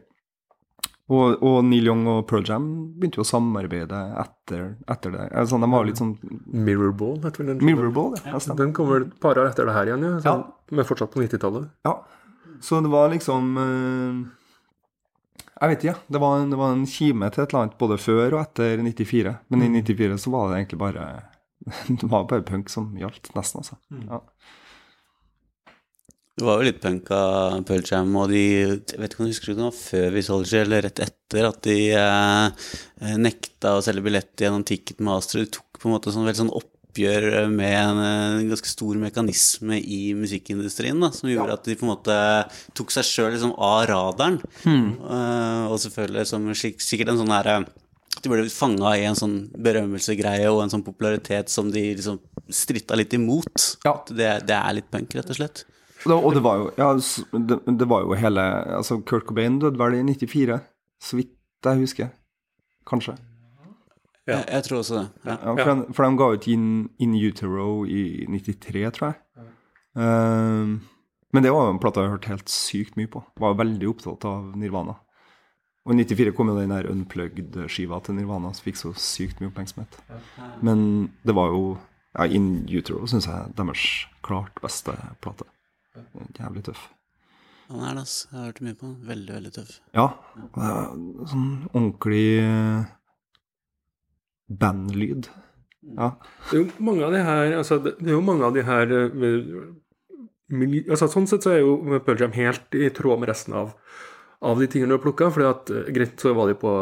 [1.07, 2.65] Og, og Neil Young og Pearl Jam
[2.99, 5.27] begynte jo å samarbeide etter, etter det.
[5.39, 6.17] Altså, de var litt sånn
[6.51, 7.61] Mirrorball heter vel den.
[7.63, 8.33] Mirrorball, ja.
[8.35, 8.57] ja.
[8.59, 10.17] Den kom vel et par år etter det her igjen, ja.
[10.25, 10.75] Så, Ja.
[10.75, 11.69] Men fortsatt på 90-tallet.
[11.87, 12.01] Ja.
[12.65, 14.17] Så det var liksom eh,
[15.61, 15.95] Jeg vet ikke.
[16.11, 19.37] Det var, det var en kime til et eller annet både før og etter 94.
[19.47, 21.07] Men i 94 så var det egentlig bare
[22.01, 23.79] Det var bare punk som gjaldt, nesten, altså.
[24.07, 24.23] Ja.
[26.37, 29.33] Det var jo litt punk av Pearl Jam, og de Jeg vet ikke om du
[29.33, 34.05] husker det var før vi Visology eller rett etter at de eh, nekta å selge
[34.05, 35.41] billett gjennom Ticketmaster.
[35.41, 39.81] De tok på en måte sånn veldig sånn oppgjør med en, en, ganske stor mekanisme
[39.81, 42.19] i musikkindustrien, da, som gjorde at de på en måte
[42.77, 44.39] tok seg sjøl liksom av radaren.
[44.69, 47.63] Eh, og selvfølgelig som sikkert en sånn herre
[48.23, 52.21] de ble fanga i en sånn berømmelsegreie og en sånn popularitet som de liksom
[52.53, 53.79] stritta litt imot.
[53.85, 53.97] Ja.
[54.09, 55.65] Det, det er litt punk, rett og slett.
[56.07, 56.91] Det, og det var jo ja,
[57.51, 58.43] det, det var jo hele
[58.77, 60.59] Altså, Kurt Cobain døde vel i 94,
[61.03, 61.33] så vidt
[61.67, 62.11] jeg husker.
[62.87, 63.17] Kanskje.
[64.27, 64.37] Ja.
[64.37, 65.07] Jeg, jeg tror også det.
[65.27, 65.37] Ja.
[65.37, 66.67] Ja, for, de, for de ga ut In,
[67.03, 69.19] In Utero i 93, tror jeg.
[69.97, 70.77] Um,
[71.33, 73.23] men det var jo en plate jeg har hørt helt sykt mye på.
[73.43, 74.99] Var veldig opptatt av Nirvana.
[75.87, 79.53] Og i 94 kom jo den der Unplugged-skiva til Nirvana som fikk så sykt mye
[79.53, 80.01] oppmerksomhet.
[80.67, 80.81] Men
[81.23, 81.77] det var jo
[82.17, 83.85] ja, In Utero syns jeg er deres
[84.27, 85.47] klart beste plate.
[86.41, 86.89] Jævlig tøff.
[87.69, 88.29] Han er det, altså.
[88.31, 88.97] Jeg har hørt mye på han.
[89.09, 89.73] Veldig, veldig tøff.
[89.97, 90.07] Ja.
[91.31, 92.93] Sånn ordentlig eh,
[94.63, 95.31] bandlyd.
[95.97, 96.13] Ja.
[96.51, 98.91] Det er jo mange av de her altså, det er jo mange av de her
[98.91, 99.13] eh,
[100.51, 103.75] miljø, altså, Sånn sett så er jo Pearl Jam helt i tråd med resten av,
[104.43, 105.31] av de tingene du har plukka.
[105.33, 106.73] fordi at eh, greit, så var de på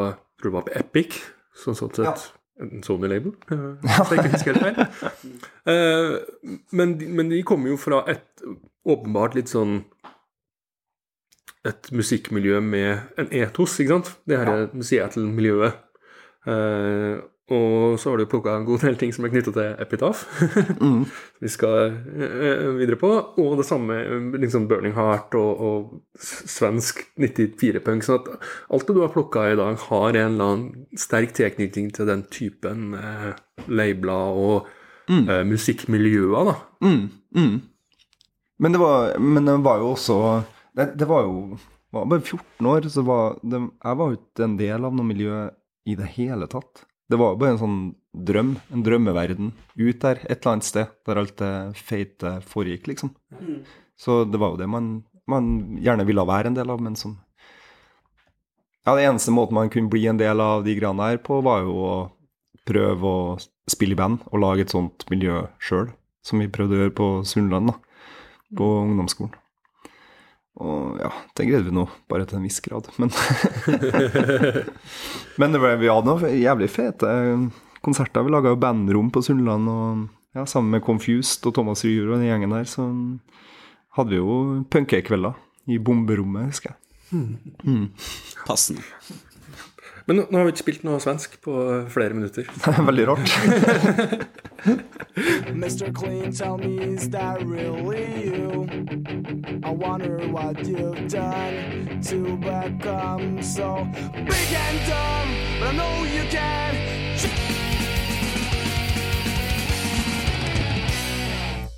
[0.41, 1.21] tror det var på Epic,
[1.65, 2.31] sånn sånn sett.
[2.63, 3.33] En Sony-label,
[3.83, 5.33] hvis jeg ikke husker helt feil.
[5.67, 6.13] Eh,
[6.73, 8.45] men, de- men de kommer jo fra et
[8.87, 9.81] åpenbart litt sånn
[11.65, 14.11] et musikkmiljø med en etos, ikke sant?
[14.29, 15.79] Det her er Seattle-miljøet.
[16.47, 20.25] Eh, og så har du plukka en god del ting som er knytta til Epitaph.
[20.85, 21.05] Mm.
[21.41, 23.11] vi skal eh, videre på.
[23.41, 28.05] Og det samme eh, liksom Burning Heart og, og svensk 94-punk.
[28.05, 28.31] sånn at
[28.73, 32.25] alt det du har plukka i dag, har en eller annen sterk tilknytning til den
[32.33, 33.31] typen eh,
[33.69, 34.73] labler og
[35.13, 36.57] eh, musikkmiljøer, da.
[36.81, 37.05] Mm,
[37.37, 37.55] mm.
[38.57, 40.17] Men, det var, men det var jo også
[40.77, 41.59] Det, det var jo
[41.95, 45.07] var bare 14 år, så var det, jeg var jo ikke en del av noe
[45.07, 45.45] miljø
[45.87, 46.83] i det hele tatt.
[47.11, 47.81] Det var jo bare en sånn
[48.15, 53.13] drøm, en drømmeverden ut der, et eller annet sted, der alt det feite foregikk, liksom.
[53.97, 57.19] Så det var jo det man, man gjerne ville være en del av, men som
[58.85, 61.63] Ja, det eneste måten man kunne bli en del av de greiene her på, var
[61.65, 61.95] jo å
[62.69, 63.39] prøve å
[63.71, 65.89] spille i band og lage et sånt miljø sjøl,
[66.25, 67.79] som vi prøvde å gjøre på Sundland, da,
[68.57, 69.37] på ungdomsskolen.
[70.63, 72.87] Og ja, det greide vi nå, bare til en viss grad.
[73.03, 73.11] Men,
[75.41, 77.11] men det ble, vi hadde noen jævlig fete
[77.85, 78.23] konserter.
[78.23, 80.05] Vi laga jo bandrom på Sundland, og
[80.39, 82.87] ja, sammen med Confused og Thomas Ryhr og den gjengen der, så
[83.99, 84.39] hadde vi jo
[84.71, 85.37] punkekvelder
[85.75, 86.81] i bomberommet, husker jeg.
[88.47, 88.83] Passende.
[90.07, 92.45] Men nå, nå har vi ikke spilt noe svensk på eh, flere minutter.
[92.89, 93.25] Veldig rart.
[95.55, 95.93] Mr.
[95.97, 98.69] Clean, tell me, is that really you?
[99.65, 105.29] I wonder what you've done to become so big and dumb,
[105.59, 106.75] but I know you can.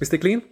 [0.02, 0.18] Mr.
[0.20, 0.42] Clean,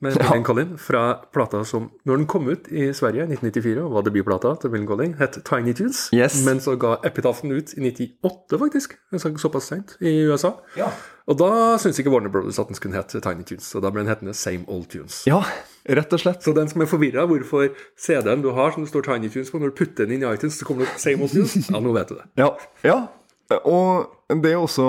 [0.00, 1.00] med Millen Collin fra
[1.34, 4.86] plata som Når den kom ut i Sverige i 1994, og var debutplata til Millen
[4.86, 6.04] Collin, het Tiny Tunes.
[6.14, 6.36] Yes.
[6.46, 8.94] Men så ga Epitafen ut i 98, faktisk.
[9.16, 10.52] Så- Såpass seint i USA.
[10.76, 10.90] Ja.
[11.28, 14.00] Og da syntes ikke Warner Brothers at den skulle hete Tiny Tunes, og da ble
[14.04, 15.24] den hetende Same Old Tunes.
[15.26, 15.42] ja,
[15.88, 16.42] rett og slett.
[16.42, 17.68] Så den som er forvirra hvorfor
[17.98, 20.32] CD-en du har som det står Tiny Tunes på, når du putter den inn i
[20.34, 22.24] iTunes, så kommer det Same Old Tunes, ja, nå vet du det.
[22.38, 22.98] Ja, ja.
[23.64, 24.84] Og det er også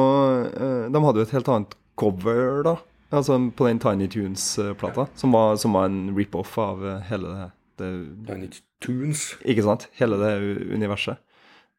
[0.52, 2.74] eh, De hadde jo et helt annet cover, da.
[3.10, 7.48] Altså på den Tiny Tunes-plata, som, var- som var en rip-off av eh, hele det,
[7.80, 7.90] det
[8.28, 8.50] Tiny
[8.86, 9.24] Tunes.
[9.50, 9.88] Ikke sant?
[9.98, 10.34] Hele det
[10.76, 11.18] universet.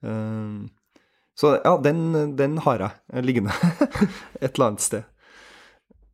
[0.02, 0.70] Um,
[1.38, 3.52] så ja, den, den har jeg liggende
[4.40, 5.04] et eller annet sted.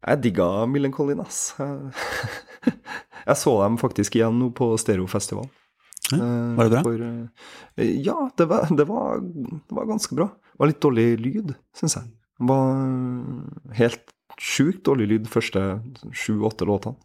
[0.06, 1.54] Jeg digga Millen Collin, ass.
[3.26, 5.48] Jeg, så dem faktisk igjen nå på Stereofestivalen.
[6.12, 6.82] Ja, var det bra?
[6.86, 7.00] For,
[7.82, 10.28] eh, ja, det var, det, var, det var ganske bra.
[10.52, 12.12] Det var litt dårlig lyd, syns jeg.
[12.38, 15.62] Det var helt sjukt dårlig lyd første
[16.12, 16.98] sju-åtte låtene.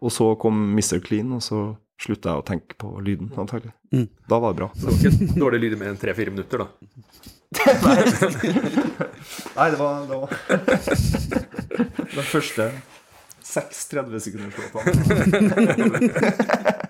[0.00, 1.00] Og så kom Mr.
[1.04, 3.74] Clean, og så slutta jeg å tenke på lyden, antagelig.
[3.92, 4.06] Mm.
[4.30, 4.70] Da var det bra.
[4.72, 6.68] Så det var ikke dårlig lyd med enn tre-fire minutter, da.
[9.58, 10.30] Nei, det var, det var
[12.14, 12.70] Den første
[13.50, 14.54] seks 30 sekunders.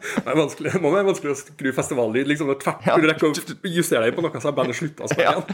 [0.00, 2.26] Det, er vanskelig, må være vanskelig å skru festivallyd.
[2.30, 2.94] liksom, tvert, Ja.
[2.96, 3.30] Du rekker å
[3.68, 5.44] justere deg på noe, så har bandet slutta å spille igjen.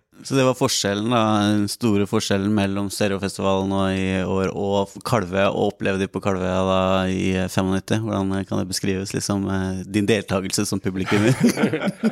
[0.24, 5.44] Så det var forskjellen, da, den store forskjellen mellom Stereofestivalen nå i år og Kalve,
[5.50, 8.00] og oppleve de på Kalve da i 95.
[8.06, 11.36] Hvordan kan det beskrives, liksom, eh, din deltakelse som publikummer?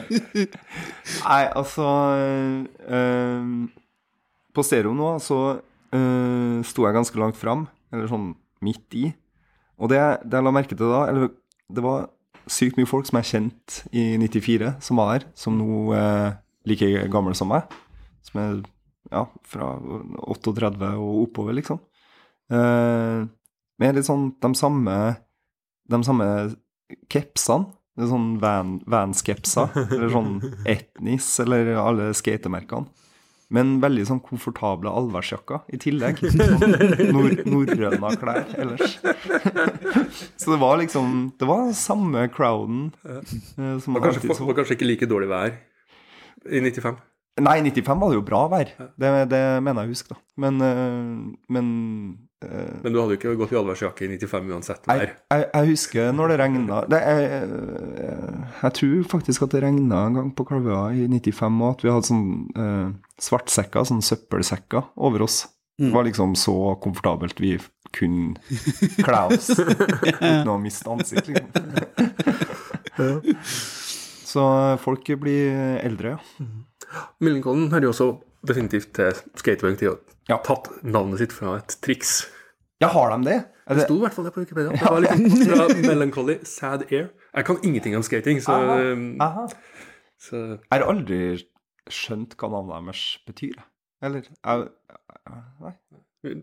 [1.24, 1.86] Nei, altså
[2.92, 3.48] øh,
[4.54, 7.64] På stereo nå så øh, sto jeg ganske langt fram,
[7.94, 8.32] eller sånn
[8.64, 9.08] midt i.
[9.80, 11.32] Og det, det jeg la merke til da eller,
[11.72, 12.08] Det var
[12.50, 16.36] sykt mye folk som jeg kjente i 94, som var her, som nå er
[16.68, 17.72] like gamle som meg.
[18.24, 18.58] Som er
[19.12, 19.70] ja, fra
[20.34, 21.80] 38 og oppover, liksom.
[22.52, 23.24] Eh,
[23.80, 24.94] med litt sånn de samme
[25.88, 26.26] De samme
[27.12, 27.72] kepsene.
[27.94, 30.32] Det er sånn van, vanskepser, eller sånn
[30.74, 32.90] etnis, eller alle skatemerkene.
[33.54, 36.20] Men veldig sånn komfortable allværsjakker i tillegg.
[36.34, 36.74] Sånn
[37.14, 38.96] nor norrøna klær ellers.
[40.40, 44.88] Så det var liksom Det var samme crowden eh, som var kanskje, var kanskje ikke
[44.88, 45.54] like dårlig vær
[46.44, 46.98] i 95.
[47.44, 48.68] Nei, i 95 var det jo bra vær.
[49.00, 50.20] Det, det mener jeg å huske, da.
[50.44, 51.14] Men, eh,
[51.56, 51.66] men
[52.44, 56.10] Men du hadde jo ikke gått i allværsjakke i 95 uansett jeg, jeg, jeg husker
[56.12, 57.28] når det regna jeg,
[58.58, 61.92] jeg tror faktisk at det regna en gang på Kalvøya i 95 òg, at vi
[61.94, 62.90] hadde sånn eh,
[63.22, 65.44] svartsekker, sånn søppelsekker, over oss.
[65.78, 67.56] Det var liksom så komfortabelt vi
[67.94, 68.38] kunne
[69.02, 71.50] kle oss uten å miste ansikt, liksom.
[74.34, 74.44] Så
[74.82, 76.46] folk blir eldre, ja.
[77.24, 78.08] Millencolin har jo også
[78.46, 79.98] definitivt til skatepunk til å
[80.30, 80.38] Ja.
[80.44, 82.26] tatt navnet sitt fra et triks.
[82.80, 83.38] Ja, har de det?
[83.68, 84.72] Det det sto i hvert fall det på Wikipedia.
[84.72, 87.10] Det var litt fra Melancholy, Sad Air.
[87.34, 88.88] Jeg kan ingenting om skating, så, aha,
[89.20, 89.46] Aha.
[90.20, 91.20] så Jeg har aldri
[91.90, 93.56] skjønt hva navnet deres betyr.
[94.04, 94.68] Eller jeg,
[95.60, 95.72] Nei,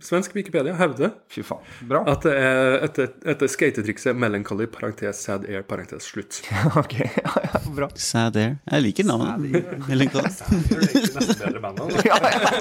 [0.06, 1.64] Svensk Wikipedia hevder fy faen.
[1.90, 2.04] Bra.
[2.12, 6.42] at det er etter, etter skatetrikset Melancholy, parentes Sad Air, parentes slutt.
[6.82, 7.88] Ok, ja, ja, bra.
[7.98, 8.58] Sad Air.
[8.70, 9.88] Jeg liker navnet.
[9.88, 10.30] Melancholy.
[12.06, 12.52] Ja, ja.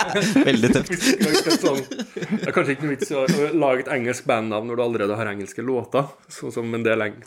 [0.45, 0.95] Veldig tøft.
[1.61, 3.25] Sånn, det er kanskje ikke noe vits i å
[3.61, 7.19] lage et engelsk bandnavn når du allerede har engelske låter, sånn som en del eng-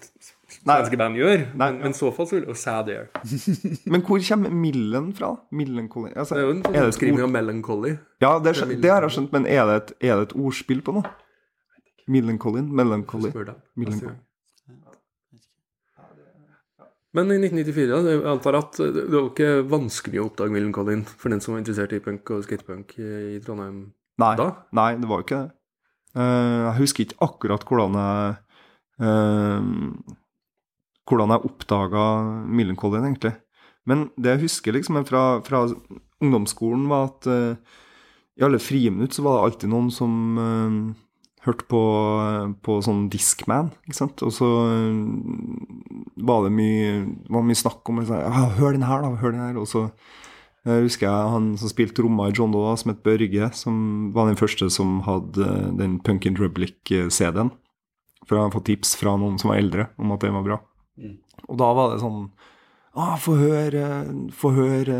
[0.63, 1.45] svenske band gjør.
[1.53, 3.07] Nei, Men, men i så fall så vil jo Sad Air.
[3.93, 5.33] Men hvor kommer Millen fra?
[5.51, 7.95] Millen altså, Det er jo en sånn skriving av Melancholy.
[8.23, 10.83] Ja, det, er, det har jeg skjønt, men er det et, er det et ordspill
[10.85, 11.15] på noe?
[12.07, 12.63] Melancholy?
[12.69, 14.21] Neste gang.
[17.13, 21.03] Men i 1994, da, jeg antar at det var ikke vanskelig å oppdage Millen Collin
[21.05, 23.83] for den som var interessert i punk og skatepunk i Trondheim
[24.21, 24.47] Nei, da?
[24.73, 25.53] nei, det var jo ikke det.
[26.13, 28.33] Eh, jeg husker ikke akkurat hvordan jeg
[29.05, 29.69] eh,
[31.09, 32.03] Hvordan jeg oppdaga
[32.47, 33.33] Millen Colin, egentlig.
[33.89, 35.65] Men det jeg husker liksom fra, fra
[36.23, 37.79] ungdomsskolen, var at uh,
[38.39, 40.93] i alle friminutt så var det alltid noen som uh,
[41.43, 41.81] hørte på,
[42.63, 44.23] på sånn Discman, ikke sant.
[44.23, 44.99] Og så eh,
[46.23, 46.93] var det mye,
[47.27, 49.11] var mye snakk om liksom, ja, Hør den her, da.
[49.19, 49.59] Hør den her.
[49.59, 49.89] Og så
[50.63, 53.75] jeg husker jeg han som spilte tromma i John Doe, som het Børge, som
[54.15, 57.51] var den første som hadde den Punkin' in Republic-CD-en.
[58.23, 60.61] For jeg hadde fått tips fra noen som var eldre, om at det var bra.
[61.49, 62.27] Og da var det sånn
[62.93, 63.87] ah, Få høre,
[64.37, 64.97] få høre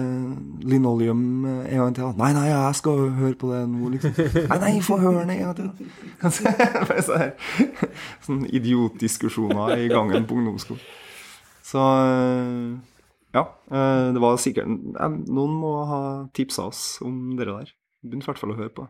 [0.66, 2.16] Linoleum en gang til.
[2.18, 4.16] Nei, nei, jeg skal høre på det nå, liksom.
[4.52, 5.70] Nei, nei, få høre den en gang til.
[6.24, 6.56] da.
[6.90, 7.36] Bare så her,
[8.26, 10.82] sånn idiotdiskusjoner i gangen på ungdomsskolen.
[11.64, 11.86] Så
[13.34, 16.02] ja, eh, det var sikkert eh, Noen må ha
[16.38, 17.72] tipsa oss om det der.
[18.04, 18.86] Begynte i hvert fall å høre på.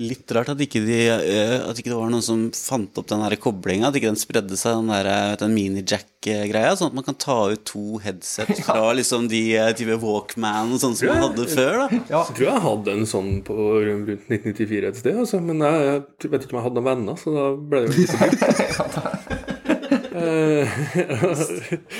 [0.00, 3.20] Litt rart at ikke, de, eh, at ikke det var noen som fant opp den
[3.36, 3.90] koblinga.
[3.90, 6.72] At ikke den spredde seg, den der, eh, den mini-jack-greia.
[6.78, 10.96] Sånn at man kan ta ut to headset fra liksom de eh, type Walkman sånn
[10.96, 11.84] som man hadde før.
[11.84, 13.52] da Jeg tror jeg hadde en sånn på
[13.84, 15.36] rundt 1994 et sted, altså.
[15.44, 18.00] men jeg, jeg vet ikke om jeg hadde noen venner, så da ble det jo
[18.00, 18.16] litt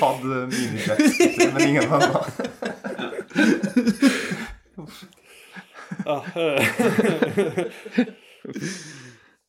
[0.01, 0.97] Hadde minijack,
[1.53, 2.25] men ingen venner.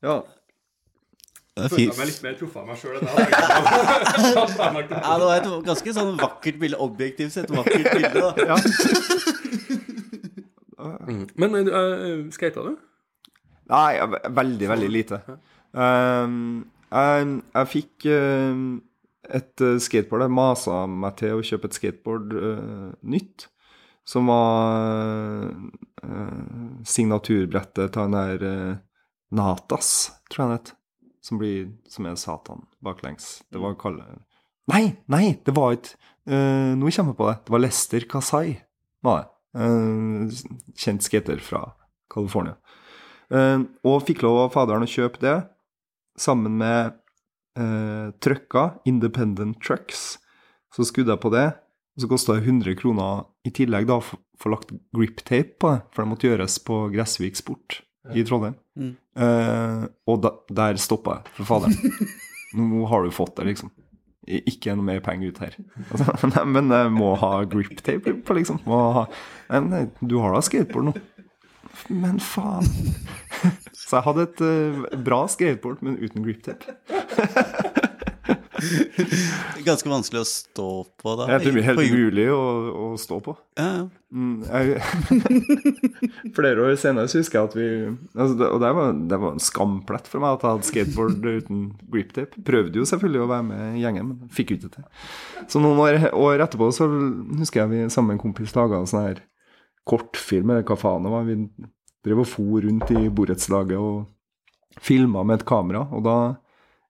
[0.02, 0.16] Ja.
[1.52, 3.12] Det er meg litt mer truffet av meg sjøl enn jeg
[4.88, 6.78] det var et ganske sånn vakkert bilde.
[6.80, 8.18] Objektivt sett vakkert bilde.
[8.18, 8.56] da Ja.
[11.38, 12.72] Men uh, skata du?
[13.70, 13.92] Nei,
[14.40, 15.20] veldig, veldig lite.
[15.72, 18.56] Um, jeg, jeg fikk uh,
[19.38, 20.26] et uh, skateboard.
[20.26, 23.46] Jeg masa meg til å kjøpe et skateboard uh, nytt.
[24.08, 24.82] Som var
[25.46, 25.52] uh,
[26.88, 28.80] signaturbrettet til han der uh,
[29.32, 30.72] Natas, tror jeg han het.
[31.22, 33.40] Som, blir, som er Satan baklengs.
[33.52, 34.04] Det var kalle...
[34.70, 35.96] Nei, nei, det var ikke
[36.30, 37.36] uh, Nå kommer jeg på det.
[37.46, 38.56] Det var Lester Kasai,
[39.06, 39.28] var det.
[39.52, 40.26] Uh,
[40.78, 41.64] kjent skater fra
[42.12, 42.56] California.
[43.32, 45.38] Uh, og fikk lov av faderen å kjøpe det
[46.20, 46.98] sammen med
[47.58, 50.18] uh, trøkka, Independent Trucks.
[50.72, 51.48] Så skudde jeg på det,
[51.96, 54.00] og så kosta det 100 kroner i tillegg da
[54.42, 57.80] få lagt grip-tape på det, for det måtte gjøres på Gressvik Sport
[58.14, 58.56] i Trondheim.
[58.78, 58.94] Mm.
[59.22, 62.10] Eh, og da, der stoppa jeg for faderen.
[62.58, 63.72] Nå har du fått det, liksom.
[64.22, 65.56] Ikke noe mer penger ut her.
[65.88, 68.60] Altså, nei, men jeg må ha grip-tape på, liksom.
[68.68, 69.06] Ha,
[69.54, 70.96] nei, nei, du har da skateboard nå.
[71.88, 72.68] Men faen.
[73.82, 76.76] Så jeg hadde et uh, bra skateboard, men uten grip-tape.
[79.68, 80.68] Ganske vanskelig å stå
[81.02, 81.26] på da.
[81.32, 82.42] Jeg tror det er helt umulig å,
[82.72, 83.34] å stå på.
[83.58, 83.88] Ja, ja.
[84.12, 84.82] Mm, jeg,
[86.36, 87.68] flere år senere så husker jeg at vi
[88.12, 91.28] altså det, Og det var, det var en skamplett for meg at jeg hadde skateboard
[91.28, 92.44] uten griptape.
[92.44, 94.88] Prøvde jo selvfølgelig å være med i gjengen, men fikk ikke til.
[95.48, 96.88] Så noen år, år etterpå så
[97.40, 99.22] husker jeg vi sammen med en kompis laga en sånn her
[99.88, 101.26] kortfilm, eller hva faen det var.
[101.26, 101.38] Vi
[102.04, 105.86] drev og for rundt i borettslaget og filma med et kamera.
[105.94, 106.16] Og da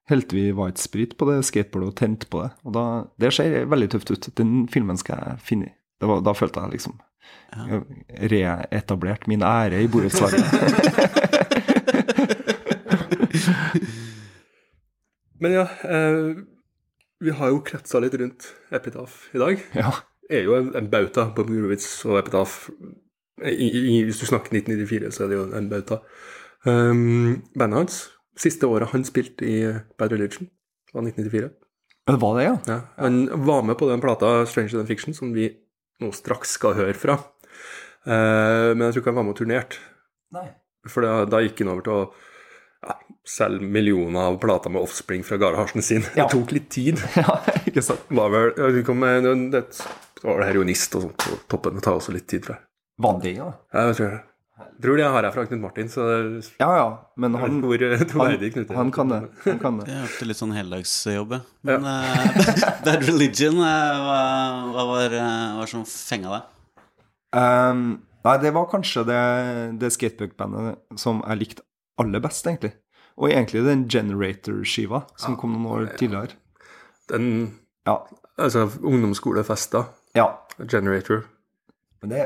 [0.09, 2.51] helte vi white sprit på det skateboardet og tente på det.
[2.67, 2.83] Og da,
[3.21, 4.29] det ser veldig tøft ut.
[4.39, 5.69] Den filmen skal jeg finne.
[6.01, 6.95] Det var, da følte jeg liksom
[8.31, 10.43] reetablert min ære i borettslaget.
[15.43, 16.35] Men ja, eh,
[17.19, 19.59] vi har jo kretsa litt rundt Epitaph i dag.
[19.75, 19.91] ja.
[20.29, 22.69] er jo en, en bauta på Gurowitz og Epitaph.
[23.43, 25.95] I, i, hvis du snakker 1994, så er det jo en bauta.
[26.63, 29.57] Um, bandet hans, siste året han spilte i
[29.99, 30.49] Bad Religion,
[30.93, 31.51] var 1994.
[32.05, 32.55] Men det var det, ja?
[32.67, 35.47] Ja, han var med på den plata Stranger Than Fiction, som vi
[36.03, 37.15] nå straks skal høre fra.
[38.03, 39.79] Uh, men jeg tror ikke han var med og turnerte.
[40.91, 42.01] For da, da gikk han over til å
[42.83, 46.03] ja, selge millioner av plater med offspring fra garasjen sin.
[46.11, 46.25] Ja.
[46.25, 46.99] Det tok litt tid.
[47.21, 48.03] Ja, ikke sant?
[48.11, 49.63] Var vel, kom med, det,
[50.19, 51.79] det var det heroinist og sånt på toppen.
[51.79, 52.65] Det tar også litt tid, tror jeg.
[53.03, 53.49] Var det, ja?
[53.73, 54.32] Jeg tror, jeg
[54.81, 56.03] tror det har her fra Knut Martin, så
[56.59, 56.87] Ja, ja.
[57.17, 59.21] Men han, hvor han, han kan det.
[59.45, 59.87] Han kan det.
[59.89, 61.41] Det er ofte litt sånn heldagsjobb, ja.
[61.65, 64.19] Men uh, Bad Religion, eh, hva,
[64.75, 66.49] hva var eh, som fenga deg?
[67.33, 67.83] Um,
[68.27, 69.21] nei, det var kanskje det,
[69.81, 71.65] det skateboardbandet som jeg likte
[72.01, 72.75] aller best, egentlig.
[73.17, 76.37] Og egentlig den Generator-skiva som kom noen år tidligere.
[77.09, 77.27] Den
[77.85, 77.99] Ja.
[78.37, 80.29] altså, ungdomsskolefester, ja.
[80.69, 81.25] Generator,
[82.03, 82.23] Men det,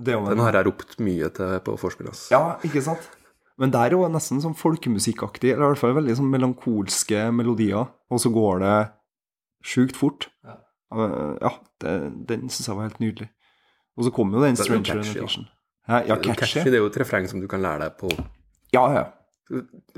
[0.00, 2.08] det er den har jeg ropt mye til på vorspiel.
[2.32, 3.04] Ja, ikke sant?
[3.60, 7.86] Men det er jo nesten sånn folkemusikkaktig, eller i hvert fall veldig sånn melankolske melodier,
[8.10, 8.76] og så går det
[9.64, 10.28] sjukt fort.
[10.42, 10.56] Ja.
[10.94, 11.50] Ja,
[11.82, 11.92] det,
[12.30, 13.28] den syns jeg var helt nydelig.
[13.98, 15.44] Og så kom jo den er Stranger catchy, Than
[15.86, 16.00] ja.
[16.08, 16.64] Ja, Det er catchy.
[16.64, 18.10] Det er jo et refreng som du kan lære deg på
[18.74, 19.04] Ja, ja.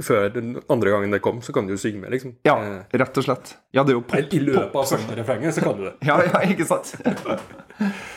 [0.03, 2.35] Før den andre gangen det kom, så kan du jo synge med, liksom.
[2.45, 3.55] Ja, Eh, rett og slett.
[3.73, 4.19] Ja, det er jo pop.
[4.35, 5.95] I løpet av første refrenget så kan du det.
[6.11, 6.97] Ja, ja, ikke sant?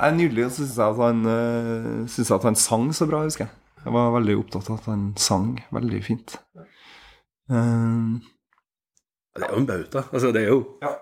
[0.00, 3.06] Er nydelig, og så syns jeg, at han, eh, synes jeg at han sang så
[3.08, 3.56] bra, husker jeg.
[3.84, 6.36] Jeg var veldig opptatt av at han sang veldig fint.
[7.50, 8.20] Um,
[9.34, 10.04] Det er jo en bauta.
[10.12, 10.94] Altså, det er jo Ja.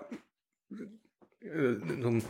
[2.03, 2.21] Sånn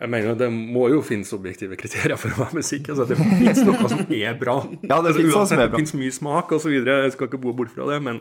[0.00, 2.90] Jeg mener det må jo finnes objektive kriterier for å være musikk.
[2.92, 4.58] Altså, det finnes noe som er bra.
[4.82, 5.62] Ja, det altså, finnes uansett.
[5.62, 7.02] Det finnes mye smak videre.
[7.06, 8.20] Jeg skal ikke bo bort fra det, men,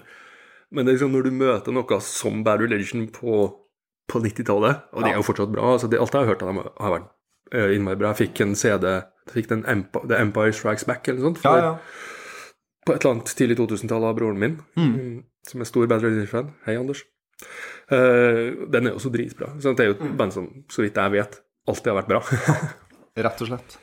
[0.71, 3.49] men det er liksom når du møter noe som Bad Religion på,
[4.11, 6.51] på 90-tallet, og det er jo fortsatt bra altså, det, Alt jeg har hørt av
[6.51, 7.07] dem, har vært
[7.55, 8.11] uh, innmari bra.
[8.13, 8.85] Jeg fikk en CD
[9.33, 11.41] fikk den Empire, The Empire Strikes Back eller noe sånt.
[11.41, 11.71] for- ja.
[12.85, 16.51] på et eller annet tidlig 2000-tall av broren min, mm, som er stor Bad Religion-fan.
[16.67, 17.01] Hei, Anders.
[17.89, 19.55] Uh, den er jo også dritbra.
[19.59, 22.21] Så det er jo et band som, så vidt jeg vet, alltid har vært bra.
[23.25, 23.77] Rett og slett.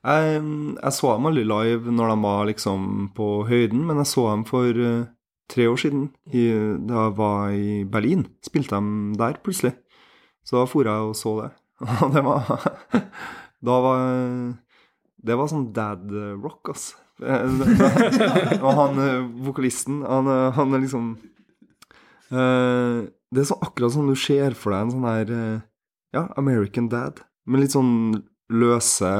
[0.00, 0.40] Jeg,
[0.80, 2.84] jeg så dem aldri live når de var liksom
[3.16, 5.02] på høyden, men jeg så dem for eh,
[5.50, 6.46] tre år siden, i,
[6.86, 8.24] da jeg var i Berlin.
[8.46, 9.74] Spilte de der plutselig.
[10.46, 11.50] Så da for jeg og så det.
[12.04, 12.48] Og det var
[13.64, 14.02] Da var
[15.20, 16.90] Det var sånn dad rock, ass.
[18.64, 21.10] Og han eh, vokalisten, han, eh, han er liksom
[22.32, 25.34] eh, Det er så akkurat som du ser for deg en sånn her
[26.16, 27.20] Ja, American Dad.
[27.44, 29.12] Med litt sånn løse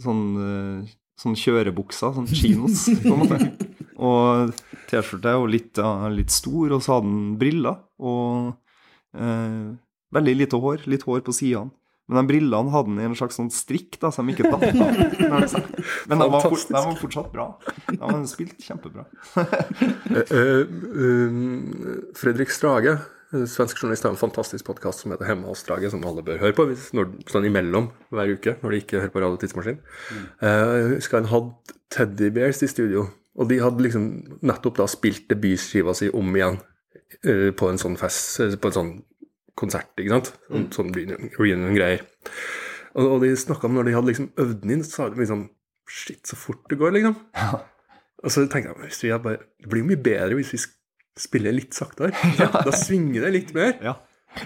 [0.00, 0.22] Sånn,
[1.18, 3.66] sånn kjørebukser, sånn chinos, på en måte.
[4.00, 4.54] Og
[4.90, 5.80] T-skjorte og litt,
[6.16, 7.78] litt stor, og så hadde han briller.
[8.02, 8.50] Og
[9.16, 9.68] eh,
[10.16, 10.88] veldig lite hår.
[10.90, 11.70] Litt hår på sidene.
[12.10, 14.64] Men de brillene hadde han i en slags sånn strikk, da, så de ikke datt
[14.66, 14.72] av.
[16.10, 17.44] Men de var, de var fortsatt bra.
[17.86, 19.06] De har spilt kjempebra.
[20.10, 21.60] Eh, eh, um,
[22.18, 22.96] Fredrik Strage,
[23.30, 26.56] svensk journalist, har en fantastisk podkast som heter Hemma hos Strage, som alle bør høre
[26.56, 29.78] på hvis, når, sånn imellom hver uke, når de ikke hører på Radio Tidsmaskin.
[30.42, 33.06] Eh, Jeg husker han hadde Teddy Bears i studio,
[33.38, 34.08] og de hadde liksom
[34.46, 38.76] nettopp da spilt debutskiva si om igjen uh, på en sånn fest, eh, på en
[38.76, 38.92] sånn
[39.60, 40.32] konsert, ikke sant?
[40.48, 40.92] Sånn, sånn
[41.38, 42.04] reunion-greier.
[42.96, 45.22] Og, og de snakka om når de hadde liksom øvd den inn, så sa de
[45.22, 45.48] liksom
[45.90, 47.16] Shit, så fort det går, liksom.
[48.22, 50.60] Og så tenkte jeg hvis vi bare, det blir jo mye bedre hvis vi
[51.18, 52.14] spiller litt saktere.
[52.66, 53.74] Da svinger det litt mer.
[53.82, 53.96] Ja.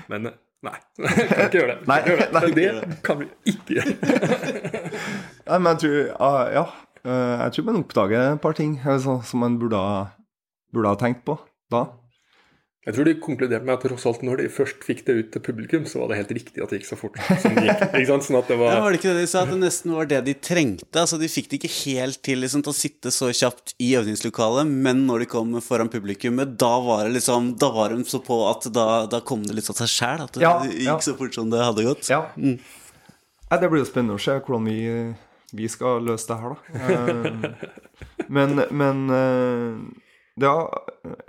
[0.09, 1.77] Men eh, nei, kan ikke gjøre det.
[1.91, 2.67] Nei, Kan gjøre nei, det.
[2.71, 3.95] Men det kan vi ikke gjøre.
[5.51, 6.65] Nei, men jeg tror uh, Ja.
[7.05, 10.07] Eh, Jeg tror man oppdager et par ting altså, som man burde ha,
[10.75, 11.39] burde ha tenkt på
[11.73, 11.87] da.
[12.85, 15.41] Jeg tror de konkluderte med at tross alt når de først fikk det ut til
[15.41, 17.85] publikum, så var det helt riktig at det gikk så fort som det gikk.
[17.97, 18.27] Ikke sant?
[18.27, 19.41] Sånn at det Ja, var var det ikke det de sa?
[19.47, 20.91] At det nesten var det de trengte?
[21.01, 24.69] Altså, De fikk det ikke helt til liksom, til å sitte så kjapt i øvningslokalet,
[24.69, 28.37] men når de kom foran publikummet, da var det liksom Da var de så på
[28.51, 30.27] at da, da kom det litt av seg sjæl.
[30.29, 30.99] At det Ja, gikk ja.
[31.09, 32.13] så fort som det hadde gått.
[32.13, 32.21] Ja.
[32.37, 32.59] Nei,
[33.65, 34.77] det blir jo spennende å se hvordan vi,
[35.55, 36.59] vi skal løse det her, da.
[36.75, 37.71] Eh,
[38.29, 39.77] Men, men eh,
[40.41, 40.71] var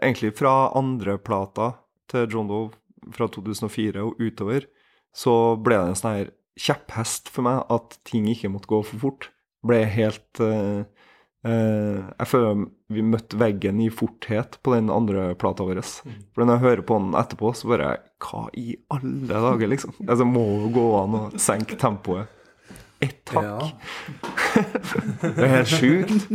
[0.01, 1.73] egentlig fra andre plata
[2.11, 2.73] til John Dove
[3.13, 4.65] fra 2004 og utover,
[5.15, 9.01] så ble det en sånn her kjepphest for meg at ting ikke måtte gå for
[9.03, 9.29] fort.
[9.65, 10.85] Ble helt uh,
[11.45, 15.81] Jeg føler vi møtte veggen i forthet på den andre plata vår.
[15.83, 17.91] For når jeg hører på den etterpå, så bare
[18.23, 19.93] Hva i alle dager, liksom?
[20.07, 22.31] Altså, må jo gå an å senke tempoet
[23.03, 23.73] ett hakk.
[25.35, 26.27] det er helt sjukt.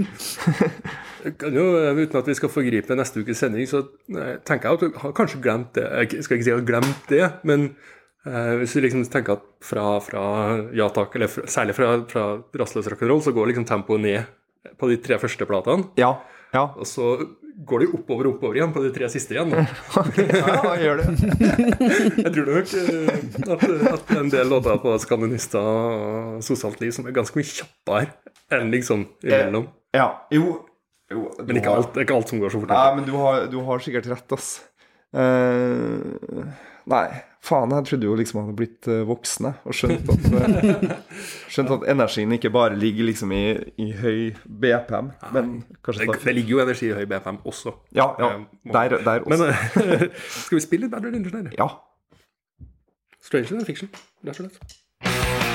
[1.25, 1.65] Jo,
[1.99, 3.83] Uten at vi skal forgripe neste ukes sending, så
[4.17, 5.87] eh, tenker jeg at du har kanskje glemt det.
[6.15, 7.71] Jeg skal ikke si at du har glemt det, men
[8.27, 10.25] eh, hvis du liksom tenker at fra, fra
[10.77, 12.27] Ja takk, eller fra, særlig fra, fra
[12.63, 15.91] Rastløs rock'n'roll, så går liksom tempoet ned på de tre første platene.
[16.01, 16.15] Ja.
[16.55, 16.67] Ja.
[16.77, 17.15] Og så
[17.67, 19.51] går det jo oppover og oppover igjen på de tre siste igjen.
[19.53, 19.65] Da.
[20.41, 21.07] ja, gjør det.
[22.25, 23.13] Jeg tror nok eh,
[23.57, 28.11] at, at en del låter på Skandinista og Sosialt liv som er ganske mye kjappere
[28.57, 29.69] enn liksom imellom.
[29.97, 30.09] Ja.
[30.35, 30.57] Jo.
[31.11, 32.73] jo Men ikke har- alt, ikke alt som går så fort.
[32.75, 34.51] Nei, men du har, du har sikkert rett, ass.
[35.11, 36.47] Uh,
[36.91, 37.07] nei,
[37.45, 40.91] faen, jeg trodde jo liksom jeg hadde blitt voksne og skjønt at, eh,
[41.55, 43.43] skjønt at energien ikke bare ligger liksom i,
[43.81, 45.53] i høy BPM, men
[45.85, 47.73] kanskje Det, det ligger jo energi i høy BPM også.
[47.97, 48.33] Ja, ja.
[48.37, 49.31] Eh, Der, der også.
[49.33, 50.07] Men eh,
[50.45, 51.51] skal vi spille litt Bad Religion her?
[51.59, 51.71] ja.
[53.21, 53.89] Stranger than fiction,
[54.25, 55.50] rett og slett.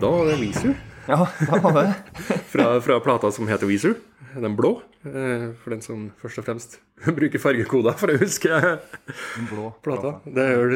[0.00, 0.74] Da var det Weezer.
[1.08, 1.94] ja, da var det.
[2.52, 3.94] fra, fra plata som heter Weezer.
[4.34, 4.76] Den blå.
[5.04, 6.76] eh, For den som først og fremst
[7.18, 10.18] bruker fargekoder for å huske Den blå plata.
[10.24, 10.74] Det gjør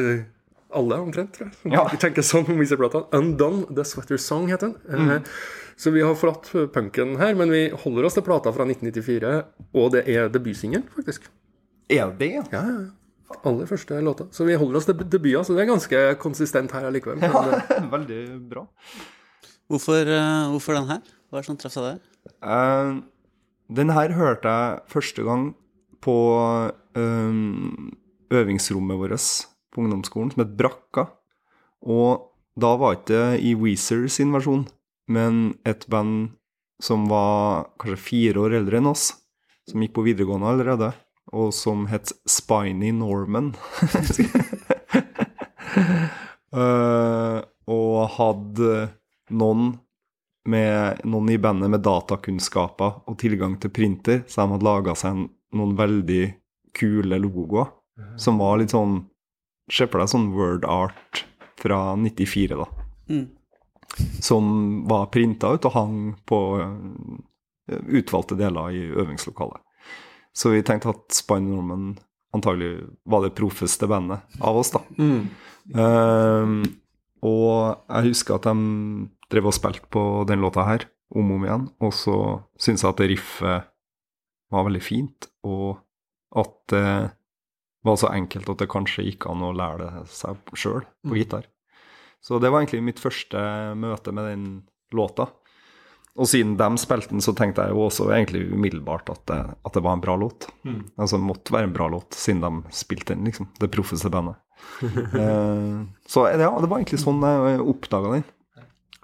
[0.75, 1.55] alle omtrent, tror jeg.
[1.61, 1.85] Som Ja.
[2.01, 3.05] tenker sånn om Weezer-plata.
[3.15, 5.07] Undone The Sweater Song heter den.
[5.07, 5.29] Mm.
[5.79, 9.43] Så vi har forlatt punken her, men vi holder oss til plata fra 1994,
[9.75, 11.29] og det er debutsingelen, faktisk.
[11.91, 12.29] Er det det?
[12.51, 12.91] Ja, ja, ja.
[13.45, 14.27] Aller første låta.
[14.31, 17.19] Så vi holder oss til debuter, så det er ganske konsistent her allikevel.
[17.21, 18.21] Men, eh, Veldig
[18.51, 18.65] bra.
[19.71, 21.01] Hvorfor, eh, hvorfor den her?
[21.29, 21.99] Hva er det som traff deg der?
[22.45, 23.01] Uh,
[23.73, 25.49] den her hørte jeg første gang
[26.05, 26.15] på
[26.93, 27.41] eh,
[28.29, 29.25] øvingsrommet vårt
[29.73, 31.07] på ungdomsskolen, som het Brakka.
[31.81, 34.67] Og da var ikke det i Weezer sin versjon,
[35.09, 36.35] men et band
[36.81, 39.09] som var kanskje fire år eldre enn oss,
[39.65, 40.91] som gikk på videregående allerede,
[41.33, 43.53] og som het Spiny Norman.
[46.53, 47.41] uh,
[47.79, 48.75] og hadde
[49.33, 49.73] noen
[50.45, 55.25] med noen i bandet med datakunnskaper og tilgang til printer, så de hadde laga seg
[55.57, 56.25] noen veldig
[56.77, 57.71] kule logoer
[58.17, 59.03] som var litt sånn
[59.73, 61.23] Se for deg sånn word art
[61.57, 62.67] fra 94, da.
[64.21, 65.95] Som var printa ut og hang
[66.29, 69.57] på eh, utvalgte deler i øvingslokalet.
[70.35, 71.93] Så vi tenkte at Spine Norman
[72.35, 74.81] antagelig var det proffeste bandet av oss, da.
[75.79, 76.57] Ehm,
[77.23, 81.45] og jeg husker at de drev og spilte på den låta her om og om
[81.47, 82.17] igjen, og så
[82.59, 83.71] syntes jeg at det riffet
[84.51, 85.79] var veldig fint, og
[86.35, 86.87] at det
[87.85, 91.47] var så enkelt at det kanskje gikk an å lære det seg sjøl på gitar.
[92.25, 93.39] Så det var egentlig mitt første
[93.77, 94.45] møte med den
[94.95, 95.29] låta.
[96.15, 99.75] Og siden de spilte den, så tenkte jeg jo også egentlig umiddelbart at det, at
[99.75, 100.47] det var en bra låt.
[100.95, 103.49] Altså det måtte være en bra låt, siden de spilte den, liksom.
[103.59, 104.39] Det proffeste bandet.
[105.19, 108.23] Eh, så ja, det var egentlig sånn jeg oppdaga den.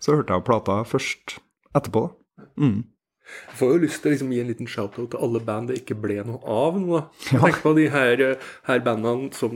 [0.01, 1.35] Så hørte jeg plata først
[1.75, 2.47] etterpå, da.
[2.57, 2.79] Mm.
[3.31, 5.81] Jeg får jo lyst til å liksom gi en liten shout-out til alle band det
[5.81, 6.87] ikke ble noe av nå.
[6.95, 7.03] da.
[7.29, 9.53] Jeg tenker på de her, eh, her bandene som,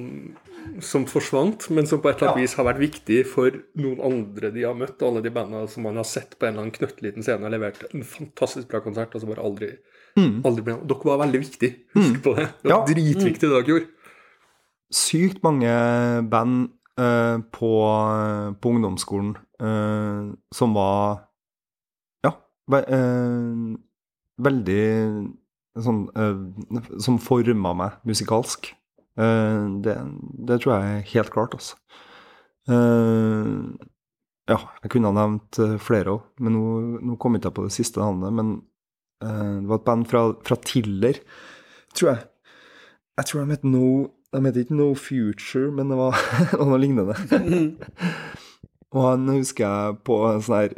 [0.81, 2.41] som forsvant, men som på et eller annet Ja.
[2.45, 5.01] vis har vært viktig for noen andre de har møtt.
[5.03, 7.83] Alle de bandene som man har sett på en eller annen knøttliten scene og levert
[7.93, 9.69] en fantastisk bra konsert, og så bare aldri,
[10.17, 10.77] aldri ble.
[10.87, 11.75] Dere var veldig viktige.
[11.95, 12.47] Husk på det.
[12.63, 12.71] Det var Mm.
[12.71, 12.79] Ja.
[12.85, 12.93] Mm.
[12.93, 13.87] dritviktig det dere gjorde.
[14.91, 17.71] sykt mange band uh, på,
[18.61, 21.27] på ungdomsskolen uh, som var
[22.23, 22.31] ja,
[22.69, 23.75] ve uh,
[24.39, 24.85] veldig
[25.75, 28.69] sånn eh, Som forma meg musikalsk.
[29.15, 29.95] Eh, det,
[30.47, 31.79] det tror jeg er helt klart, altså.
[32.67, 33.51] Eh,
[34.51, 36.63] ja, jeg kunne ha nevnt eh, flere òg, men nå,
[37.01, 38.35] nå kom ikke på det siste navnet.
[38.35, 38.55] Men
[39.25, 41.17] det var et band fra, fra Tiller,
[41.95, 42.25] tror jeg.
[43.15, 43.85] Jeg tror de het No
[44.35, 46.19] De het ikke No Future, men det var
[46.59, 47.15] noe lignende.
[48.95, 50.75] Og han husker jeg på en sånn her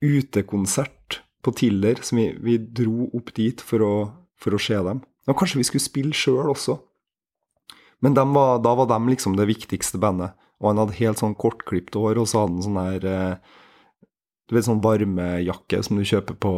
[0.00, 3.94] utekonsert på Tiller, som vi, vi dro opp dit for å,
[4.40, 5.04] for å se dem.
[5.30, 6.80] Og kanskje vi skulle spille sjøl også.
[8.00, 10.36] Men var, da var de liksom det viktigste bandet.
[10.60, 13.56] Og han hadde helt sånn kortklipt hår, og så hadde han sånn her eh,
[14.48, 16.54] Du vet sånn varmejakke som du kjøper på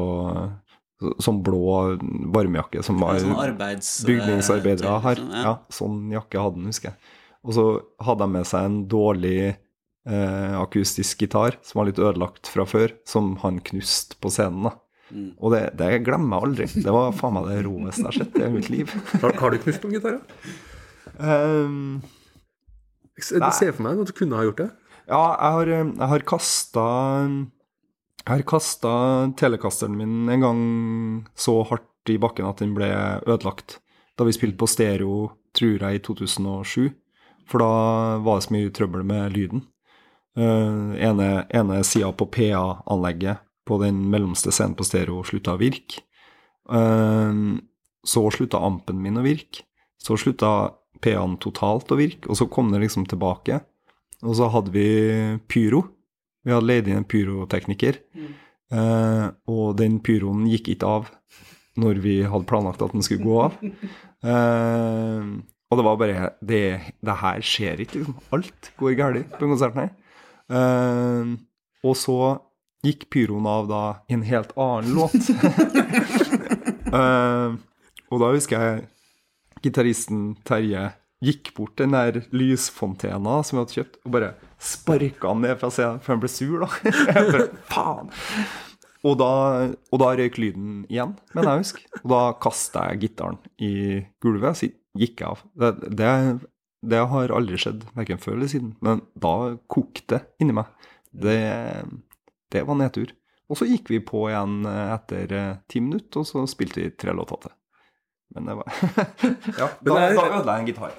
[1.22, 1.98] Sånn blå
[2.34, 3.88] varmejakke som var Sånn arbeids...
[4.06, 5.18] bygningsarbeidere har.
[5.18, 7.16] liksom, Ja, sånn jakke hadde han, husker jeg.
[7.42, 7.64] Og så
[8.06, 12.94] hadde han med seg en dårlig eh, akustisk gitar som var litt ødelagt fra før,
[13.02, 14.68] som han knuste på scenen.
[14.70, 14.76] da.
[15.10, 15.32] Mm.
[15.42, 16.68] Og det, det glemmer jeg aldri.
[16.86, 18.94] Det var faen meg det råeste jeg har sett i mitt liv.
[19.18, 20.22] Har, har du knust noen gitarer?
[21.18, 22.02] Um,
[23.18, 24.70] Jeg ser for meg at du kunne ha gjort det.
[25.10, 26.86] Ja, jeg har, eh, jeg har kasta
[28.22, 28.92] Jeg har kasta
[29.36, 30.60] telekasteren min en gang
[31.34, 32.88] så hardt i bakken at den ble
[33.26, 33.80] ødelagt.
[34.16, 36.92] Da vi spilte på stereo, tror jeg, i 2007.
[37.50, 39.66] For da var det så mye trøbbel med lyden.
[40.38, 46.00] Uh, ene ene sida på PA-anlegget på den mellomste scenen på stereo slutta å virke.
[46.70, 47.58] Uh,
[48.06, 49.66] så slutta ampen min å virke.
[49.98, 53.60] Så slutta PA-en totalt å virke, og så kom det liksom tilbake.
[54.22, 54.86] Og så hadde vi
[55.50, 55.84] pyro.
[56.46, 57.98] Vi hadde leid inn en pyrotekniker.
[58.72, 61.10] Eh, og den pyroen gikk ikke av
[61.80, 63.56] når vi hadde planlagt at den skulle gå av.
[64.22, 65.32] Eh,
[65.72, 66.62] og det var bare Det,
[67.00, 68.18] det her skjer ikke, liksom.
[68.36, 69.92] Alt går galt på en konsert her.
[70.52, 71.34] Eh,
[71.82, 72.18] og så
[72.86, 75.18] gikk pyroen av da i en helt annen låt.
[76.92, 77.52] Eh,
[78.12, 78.80] og da husker jeg
[79.62, 80.90] gitaristen Terje
[81.22, 84.32] gikk bort den der lysfontena som vi hadde kjøpt, og bare
[84.62, 86.92] sparka han ned fra scenen, for han ble sur, da.
[87.30, 88.12] Bare, Faen!
[89.02, 89.30] Og da,
[89.90, 91.86] og da røyk lyden igjen, mener jeg å huske.
[92.04, 93.72] Og da kasta jeg gitaren i
[94.22, 95.42] gulvet, så gikk jeg av.
[95.58, 96.12] Det, det,
[96.86, 98.76] det har aldri skjedd, verken før eller siden.
[98.84, 99.34] Men da
[99.70, 100.70] kokte det inni meg.
[101.10, 101.40] Det,
[102.54, 103.10] det var nedtur.
[103.50, 107.12] Og så gikk vi på igjen etter eh, ti minutter, og så spilte vi tre
[107.16, 107.56] låter til.
[108.34, 108.68] Men det var
[109.60, 110.94] Ja, da, da ødela jeg en gitar.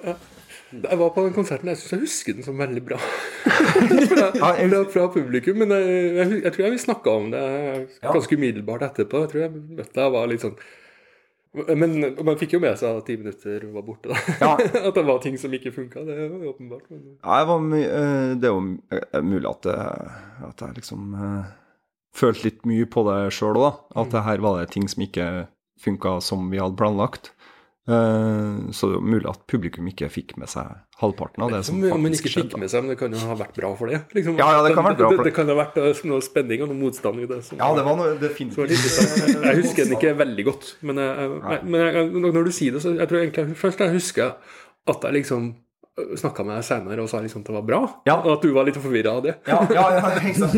[0.73, 2.97] Jeg var på den konserten, jeg syns jeg husker den som veldig bra.
[4.09, 5.59] fra, fra, fra publikum.
[5.61, 7.43] Men jeg, jeg, jeg tror jeg vi snakka om det
[8.01, 9.21] ganske umiddelbart etterpå.
[9.25, 10.55] Jeg tror jeg møtte deg og var litt sånn
[11.77, 11.93] Men
[12.25, 14.09] man fikk jo med seg at ti minutter var borte.
[14.09, 14.53] da Ja.
[14.89, 16.01] At det var ting som ikke funka.
[16.07, 16.87] Det er jo åpenbart.
[16.89, 17.03] Men...
[17.21, 18.63] Ja, jeg var, my- eh, det er jo
[18.97, 19.75] eh, mulig at, det,
[20.49, 21.51] at jeg liksom uh,
[22.17, 24.01] følte litt mye på det sjøl òg, da.
[24.01, 25.29] At det her var det ting som ikke
[25.81, 27.31] funka som vi hadde planlagt.
[27.83, 30.69] Eh, så det er mulig at publikum ikke fikk med seg
[31.01, 32.59] halvparten av det som Som om man ikke faktisk fikk skjedde.
[32.61, 33.97] med seg, men det kan jo ha vært bra for det.
[34.15, 34.37] Liksom.
[34.39, 35.25] Ja, ja, det kan være bra for det.
[35.25, 35.27] det.
[35.27, 37.41] Det kan ha vært eh, noe spenning og noe motstand i det.
[37.43, 38.71] Som, Ja, det var noe definitivt.
[38.71, 38.79] litt.
[39.43, 42.89] Jeg husker den ikke veldig godt, men, jeg, men jeg, når du sier det, så
[42.95, 44.31] jeg tror egentlig først jeg husker
[44.87, 45.51] at jeg liksom
[46.17, 48.15] snakka med deg senere og sa liksom at det var bra, Ja.
[48.23, 49.35] og at du var litt forvirra av det.
[49.45, 50.47] Ja, ja, ja.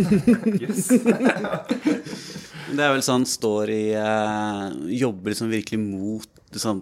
[2.72, 4.66] Det er vel sånn står i eh,
[4.98, 6.82] Jobber liksom virkelig mot liksom,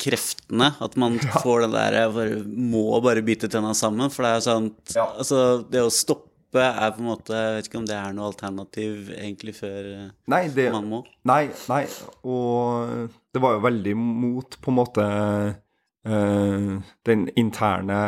[0.00, 0.70] kreftene.
[0.80, 4.10] At man får det der bare, Må bare bite tenna sammen.
[4.12, 5.08] For det er sånn Ja.
[5.20, 5.40] Altså,
[5.70, 9.12] det å stoppe er på en måte Jeg vet ikke om det er noe alternativ
[9.14, 11.02] egentlig før eh, Nei, det, man må.
[11.28, 11.84] nei, nei,
[12.26, 16.72] og det var jo veldig mot på en måte eh,
[17.06, 18.00] den interne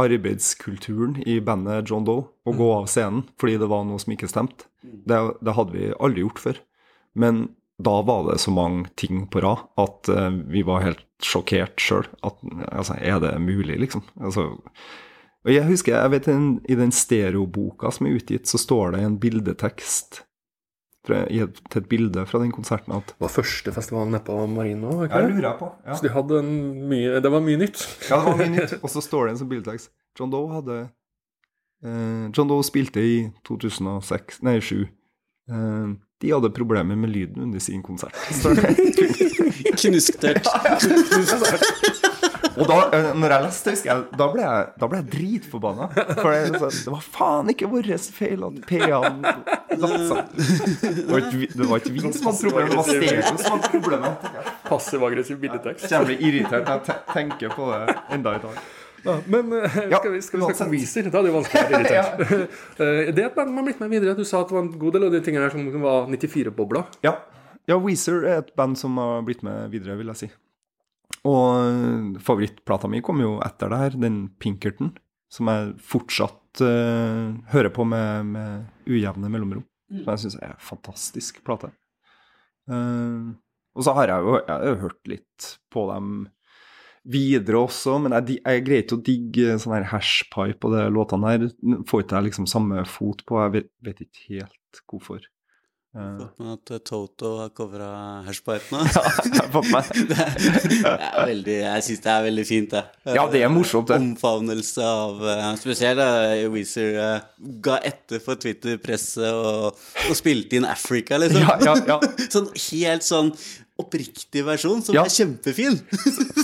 [0.00, 4.30] arbeidskulturen i bandet John Doe å gå av scenen fordi det var noe som ikke
[4.30, 4.68] stemte.
[4.82, 6.60] Det, det hadde vi aldri gjort før.
[7.16, 7.46] Men
[7.82, 12.06] da var det så mange ting på rad at uh, vi var helt sjokkert sjøl.
[12.22, 14.04] Altså, er det mulig, liksom?
[14.20, 14.50] Altså,
[15.46, 16.28] og jeg husker, jeg vet
[16.72, 20.24] I den stereoboka som er utgitt, så står det en bildetekst
[21.30, 24.38] i et, til et bilde fra den konserten at Det var første festivalen nede på
[24.50, 25.04] Marino.
[25.04, 25.70] ikke Jeg lurer på.
[25.86, 25.94] Ja.
[25.94, 26.52] Så de hadde en
[26.90, 27.84] mye, det var mye nytt.
[28.10, 28.76] Ja, det var mye nytt.
[28.84, 29.92] Og så står det en sånn bildetekst.
[30.18, 30.78] John Doe hadde
[31.84, 33.16] eh, John Doe spilte i
[33.48, 34.86] 2006, nei, 2007.
[35.52, 35.94] Eh,
[36.24, 38.16] de hadde problemer med lyden under sin konsert.
[39.76, 40.46] Knusktørt.
[42.56, 45.88] Og da eh, når jeg leste, husker jeg, da ble jeg, da ble jeg dritforbanna.
[46.20, 49.20] For det, det var faen ikke vår feil at PA-en.
[49.76, 54.26] Det var ikke vi- det som hadde problemet, det var stereo som hadde problemet.
[54.66, 55.90] Passiv-aggressiv billedtekst.
[55.90, 58.58] Jeg blir irritert når jeg tenker på det enda i dag.
[59.06, 61.10] Ja, men eh, Ja, skal vi, skal vi snakke om Weezer?
[61.12, 62.54] Da er det jo vanskelig å være irritert.
[62.82, 64.16] Eh, det er et band man har blitt med videre.
[64.18, 66.08] Du sa at det var en god del av de tingene her som som var
[66.10, 66.82] 94-bobla.
[67.06, 67.12] Ja.
[67.70, 70.28] ja, Weezer er et band som har blitt med videre, vil jeg si.
[71.26, 74.92] Og favorittplata mi kom jo etter det her, den Pinkerton,
[75.32, 79.66] som jeg fortsatt uh, hører på med, med ujevne mellomrom.
[79.90, 81.72] Som jeg syns er en fantastisk plate.
[82.70, 83.34] Uh,
[83.76, 86.10] og så har jeg jo jeg har jo hørt litt på dem
[87.06, 91.32] videre også, men jeg, jeg greier ikke å digge sånn her hashpipe og de låtene
[91.32, 91.48] her.
[91.86, 95.26] Får ikke jeg liksom samme fot på, jeg vet, vet ikke helt hvorfor.
[95.96, 97.86] Eh, Fått med at Toto har covra
[98.26, 98.82] Hashpipe nå.
[99.56, 99.86] har.
[100.10, 100.34] Det er,
[100.68, 102.82] det er veldig, jeg syns det er veldig fint, det.
[103.16, 103.96] Ja, det er morsomt, det.
[104.02, 106.08] Omfavnelse av eh, Spesielt da
[106.52, 107.28] Weezer eh,
[107.64, 109.78] ga etter for Twitter-presset og,
[110.10, 111.46] og spilte inn Africa, liksom.
[111.46, 112.00] Ja, ja, ja.
[112.34, 113.32] Sånn helt sånn
[113.76, 115.02] oppriktig versjon som Ja.
[115.04, 115.74] er kjempefin.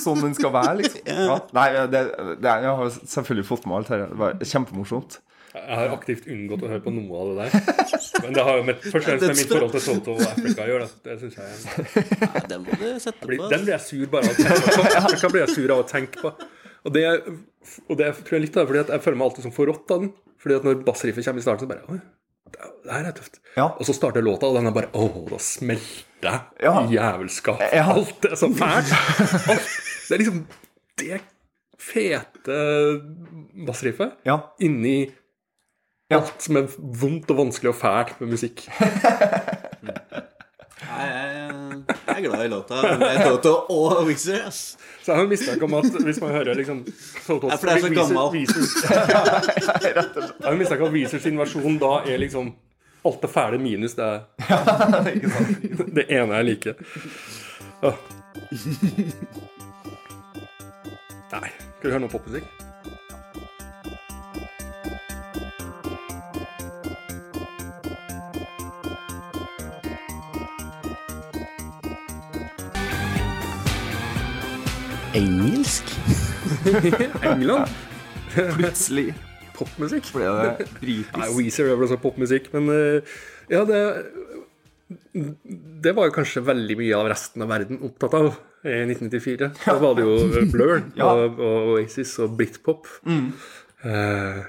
[0.03, 1.05] Sånn den skal være, liksom.
[1.09, 1.39] Ja.
[1.57, 2.03] Nei, det,
[2.45, 4.03] det, jeg har selvfølgelig fått med alt her.
[4.11, 5.17] Det var kjempemorsomt.
[5.53, 7.51] Jeg har aktivt unngått å høre på noe av det der.
[8.25, 10.65] Men det har jo med, først og fremst med mitt forhold til Toto og Africa
[10.65, 10.87] å gjøre.
[11.05, 13.43] Det, det jeg Ja, den må du sette blir.
[13.53, 14.87] Den blir jeg sur bare av å tenke på.
[15.21, 16.33] Den blir jeg sur av å tenke på.
[16.83, 17.05] Og det,
[17.87, 20.03] og det tror jeg litt av fordi at jeg føler meg alltid som forrådt av
[20.07, 20.13] den.
[20.43, 22.01] Fordi at når bassriffet kommer i starten, så bare Oi,
[22.57, 23.37] det det her er tøft.
[23.55, 23.69] Ja.
[23.79, 26.75] Og så starter låta, og den er bare Å, da smelter Ja.
[26.91, 27.61] jævelskap.
[27.77, 27.85] Ja.
[27.93, 28.91] Alt er så fælt.
[29.53, 29.69] Alt.
[30.09, 30.43] Det er liksom
[31.03, 31.21] det
[31.83, 32.57] fete
[33.67, 34.41] bassriffet Ja.
[34.63, 35.11] inni.
[36.19, 36.65] Alt som er
[37.03, 38.57] vondt og vanskelig og fælt med musikk.
[40.93, 41.17] Nei, jeg,
[41.89, 44.41] jeg er glad i låta Men jeg er Toto og Weezer.
[44.49, 44.61] ass.
[45.03, 46.79] Så jeg har mistanke om at hvis man hører liksom
[47.27, 48.43] Toto, Ja, for det er så gammelt gammel.
[49.83, 49.95] Jeg
[50.47, 52.47] har mistanke om at Weezers versjon da er liksom
[53.03, 54.11] alt det fæle minus det,
[55.97, 56.75] det ene jeg liker.
[61.33, 62.47] Nei, skal du høre noe popmusikk?
[75.15, 75.85] Engelsk?
[77.33, 77.69] England?
[78.33, 79.13] Plutselig
[79.53, 80.07] Popmusikk?
[80.15, 81.35] ble det Nei, britisk.
[81.37, 83.17] Weezer er vel også popmusikk, men eh,
[83.53, 83.81] ja, det
[85.85, 88.31] Det var jo kanskje veldig mye av resten av verden opptatt av
[88.65, 89.51] i 1994.
[89.67, 91.11] Da var det jo Blur Ja.
[91.13, 92.89] og, og Oasis og Britpop.
[93.85, 94.41] Eh,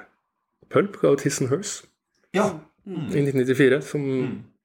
[0.74, 1.82] Pulp ga ut His and Hers
[2.36, 2.48] Ja.
[2.88, 4.08] i 1994, som,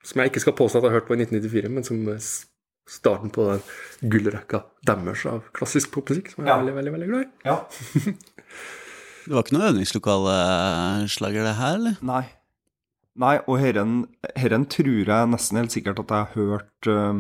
[0.06, 2.46] som jeg ikke skal påstå at jeg har hørt på i 1994, men som s-
[2.88, 3.62] starten på den
[4.12, 6.58] gullrekka deres av klassisk popmusikk, som jeg er Ja.
[6.62, 7.30] veldig, veldig, veldig glad i.
[7.44, 7.58] ja.
[9.28, 11.96] Det var ikke noe øvingslokaleslager, det her, eller?
[12.08, 12.22] Nei.
[13.18, 14.06] Nei, og herren,
[14.38, 17.18] herren tror jeg nesten helt sikkert at jeg har hørt uh,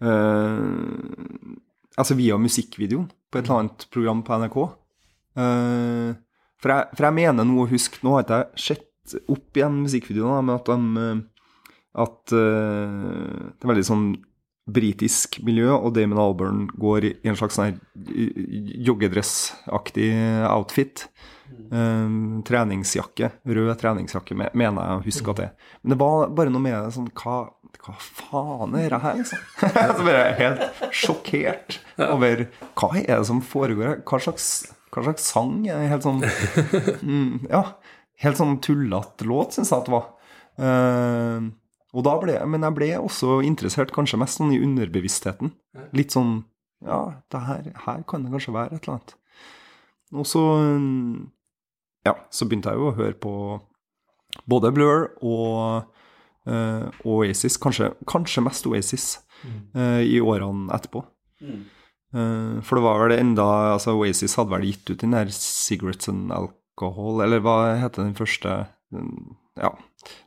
[0.00, 1.56] uh,
[2.00, 4.56] Altså via musikkvideoen på et eller annet program på NRK.
[5.36, 6.14] Uh,
[6.62, 9.76] for, jeg, for jeg mener noe å huske Nå har ikke jeg sett opp igjen
[9.84, 10.78] musikkvideoen, men at de
[12.00, 14.08] At uh, det er veldig sånn
[14.74, 17.78] britisk miljø, og Damon Alburn går i en slags sånn
[18.86, 20.10] joggedressaktig
[20.50, 21.06] outfit.
[21.70, 25.48] Um, treningsjakke, rød treningsjakke, mener jeg å huske at det.
[25.82, 27.36] Men det var bare noe med det sånn Hva,
[27.84, 29.42] hva faen er det her, liksom?
[29.98, 32.44] Så ble jeg helt sjokkert over
[32.78, 34.00] hva er det som foregår her?
[34.06, 34.48] Hva slags,
[34.94, 35.60] hva slags sang?
[35.66, 36.22] Helt sånn
[37.10, 37.64] mm, Ja.
[38.20, 40.08] Helt sånn tullete låt, syns jeg at det var.
[40.60, 41.50] Uh,
[41.90, 45.54] og da ble, men jeg ble også interessert kanskje mest sånn i underbevisstheten.
[45.96, 46.44] Litt sånn
[46.86, 49.16] Ja, det her, her kan det kanskje være et eller annet.
[50.16, 51.30] Og så mm,
[52.06, 53.34] Ja, så begynte jeg jo å høre på
[54.50, 55.90] både Blur og
[56.48, 59.10] uh, Oasis, kanskje, kanskje mest Oasis,
[59.74, 61.04] uh, i årene etterpå.
[62.14, 66.10] Uh, for det var vel enda altså Oasis hadde vel gitt ut den der Cigarettes
[66.12, 68.64] and Alcohol, eller hva heter den første
[68.94, 69.74] den, Ja.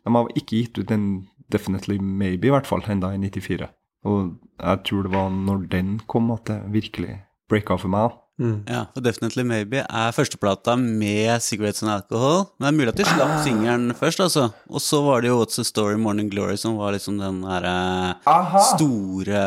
[0.06, 3.70] De har ikke gitt ut den Definitely Maybe, i hvert fall, enda i 94.
[4.10, 8.18] Og jeg tror det var når den kom at det virkelig breaka for meg.
[8.42, 8.64] Mm.
[8.66, 12.48] Ja, for Definitely Maybe er førsteplata med Cigarettes and Alcohol.
[12.58, 14.48] Men det er mulig at de slapp singelen først, altså.
[14.70, 17.70] Og så var det jo What's the Story Morning Glory som var liksom den der
[17.70, 19.46] eh, store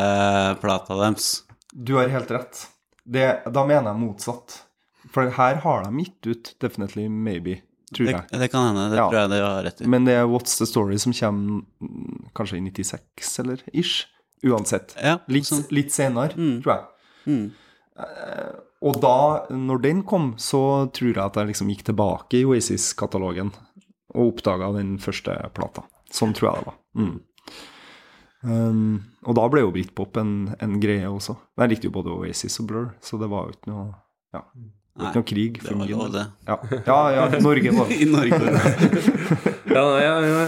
[0.63, 1.29] plata deres.
[1.73, 2.63] Du har helt rett.
[3.03, 4.61] Det, da mener jeg motsatt.
[5.11, 7.61] For her har de gitt ut Definitely Maybe,
[7.93, 8.39] tror Det, jeg.
[8.41, 9.07] det kan hende, det Ja.
[9.09, 9.87] tror jeg det har rett i.
[9.87, 14.05] Men det er What's the Story som kommer mm, kanskje i 96, eller ish.
[14.45, 14.95] Uansett.
[15.01, 15.63] Ja, Litt, sånn.
[15.73, 16.83] litt senere, tror jeg.
[17.27, 17.45] Mm.
[17.97, 18.51] Eh,
[18.85, 19.15] og da,
[19.49, 20.61] når den kom, så
[20.93, 23.49] tror jeg at jeg liksom gikk tilbake i Oasis-katalogen
[24.13, 25.83] og oppdaga den første plata.
[26.13, 26.77] Sånn tror jeg det var.
[27.01, 27.15] Mm.
[28.47, 31.33] Um, og da ble jo britpop en, en greie også.
[31.57, 33.87] Jeg likte jo både Oasis og Blur, så det var jo ikke noe
[34.35, 36.23] ja, det Nei, ikke noe krig det var lov, det.
[36.47, 36.55] Ja,
[36.87, 37.91] ja, ja Norge var.
[38.03, 38.39] I Norge.
[39.77, 40.45] Ja, nei, jeg, jeg,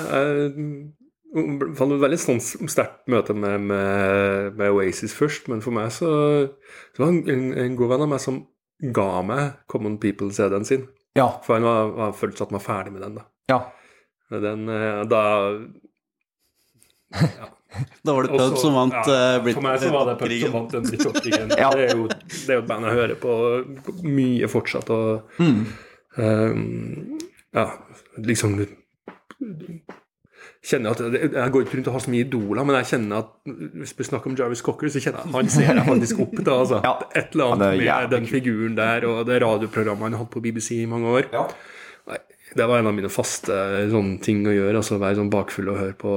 [1.36, 5.92] jeg fant et veldig sånn sterkt møte med, med, med Oasis først, men for meg
[5.94, 6.08] så
[6.48, 8.40] Det var en, en god venn av meg som
[8.96, 10.88] ga meg Common People-CD-en sin.
[11.20, 13.28] Ja, For han var, var følte at han var ferdig med den, da.
[13.52, 13.62] ja.
[14.30, 14.66] Den,
[15.10, 15.24] da
[17.10, 17.50] da
[18.06, 19.04] Da var det Pub som vant ja,
[19.36, 21.54] eh, Brit- For meg så var det Pub som vant den Britpop-krigen.
[21.64, 21.70] Ja.
[21.76, 23.36] det, er jo- det er jo et band jeg hører på
[24.04, 25.66] mye fortsatt, og Mm.
[26.18, 27.20] um,
[27.54, 27.68] ja,
[28.18, 28.58] liksom
[30.70, 31.00] kjenner at
[31.34, 33.30] Jeg går ikke rundt og har så mye idoler, men jeg kjenner at
[33.80, 36.50] hvis vi snakker om Jarvis Cocker, så kjenner jeg han ser jeg faktisk opp til.
[36.52, 36.82] Altså.
[36.84, 36.94] Ja.
[37.16, 40.42] Et eller er annet med den figuren der, og det radioprogrammet han har hatt på
[40.44, 41.30] BBC i mange år.
[41.32, 41.46] Ja.
[42.56, 43.54] Det var en av mine faste
[43.92, 44.80] sånne ting å gjøre.
[44.82, 46.14] altså Være sånn bakfull og høre på,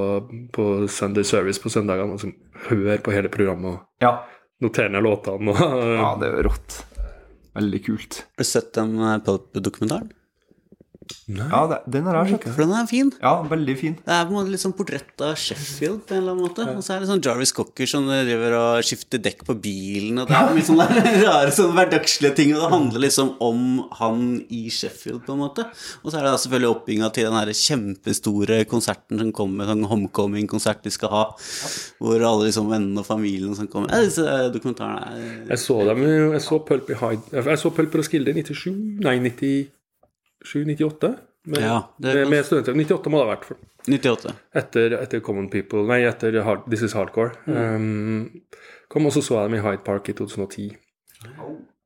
[0.55, 2.17] på Sunday Service på søndagene.
[2.17, 2.31] Altså,
[2.69, 4.15] høre på hele programmet og ja.
[4.63, 5.53] notere ned låtene.
[5.53, 6.79] Og, Ja, det er rått.
[7.53, 8.23] Veldig kult.
[8.33, 9.19] Har du sett den eh,
[11.27, 12.53] Ja, det, den har jeg sjekket.
[12.55, 13.11] For den er fin.
[13.21, 13.95] Ja, veldig fin.
[14.05, 16.65] Det er på en måte litt sånn portrett av Sheffield på en eller annen måte.
[16.75, 20.19] Og så er det sånn Jarvis Cocker som driver og skifter dekk på bilen.
[20.23, 20.87] Og det er mye sånne
[21.27, 22.53] rare sånne hverdagslige ting.
[22.55, 23.63] Og det handler liksom om
[23.99, 25.67] han i Sheffield, på en måte.
[26.03, 29.85] Og så er det da selvfølgelig oppbygginga til den her kjempestore konserten som kommer, sånn
[29.91, 31.23] homecoming-konsert de skal ha.
[32.01, 33.91] Hvor alle liksom vennene og familien som kommer.
[33.93, 37.71] Ja, disse dokumentarene er Jeg så dem jo- Jeg så Pulp i Hyde Jeg så
[37.73, 39.17] Pulp Roskilde i 97 Nei,
[40.43, 41.13] 97-98
[41.45, 43.57] med, Ja, det- med, med studenter 98 må det ha vært for.
[43.87, 44.33] 98.
[44.55, 45.83] Etter, etter Common People.
[45.87, 47.33] Nei, etter hard, This Is Hardcore.
[47.47, 48.41] Um,
[48.89, 50.75] Kom og så så jeg dem i Hyde Park i 2010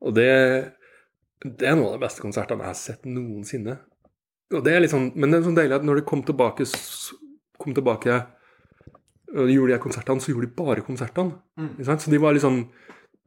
[0.01, 0.73] Og det
[1.41, 3.77] Det er noen av de beste konsertene jeg har sett noensinne.
[4.53, 6.67] Og det er litt sånn Men det er sånn deilig at når de kom tilbake
[7.57, 8.17] Kom tilbake
[9.33, 11.37] Og de gjorde de her konsertene Så gjorde de bare konsertene.
[11.57, 11.97] Mm.
[11.99, 12.65] Så de var litt sånn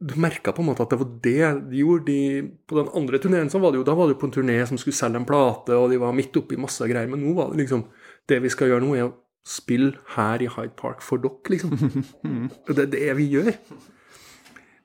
[0.01, 2.05] du merka på en måte at det var det de gjorde.
[2.09, 2.19] De,
[2.65, 4.57] på den andre turneen så var det jo, da var det jo på en turné
[4.65, 7.09] som skulle selge en plate, og de var midt oppi masse greier.
[7.11, 7.85] Men nå var det liksom
[8.29, 9.15] Det vi skal gjøre nå, er å
[9.47, 11.73] spille her i Hyde Park for dere, liksom.
[12.67, 13.53] Og det er det vi gjør.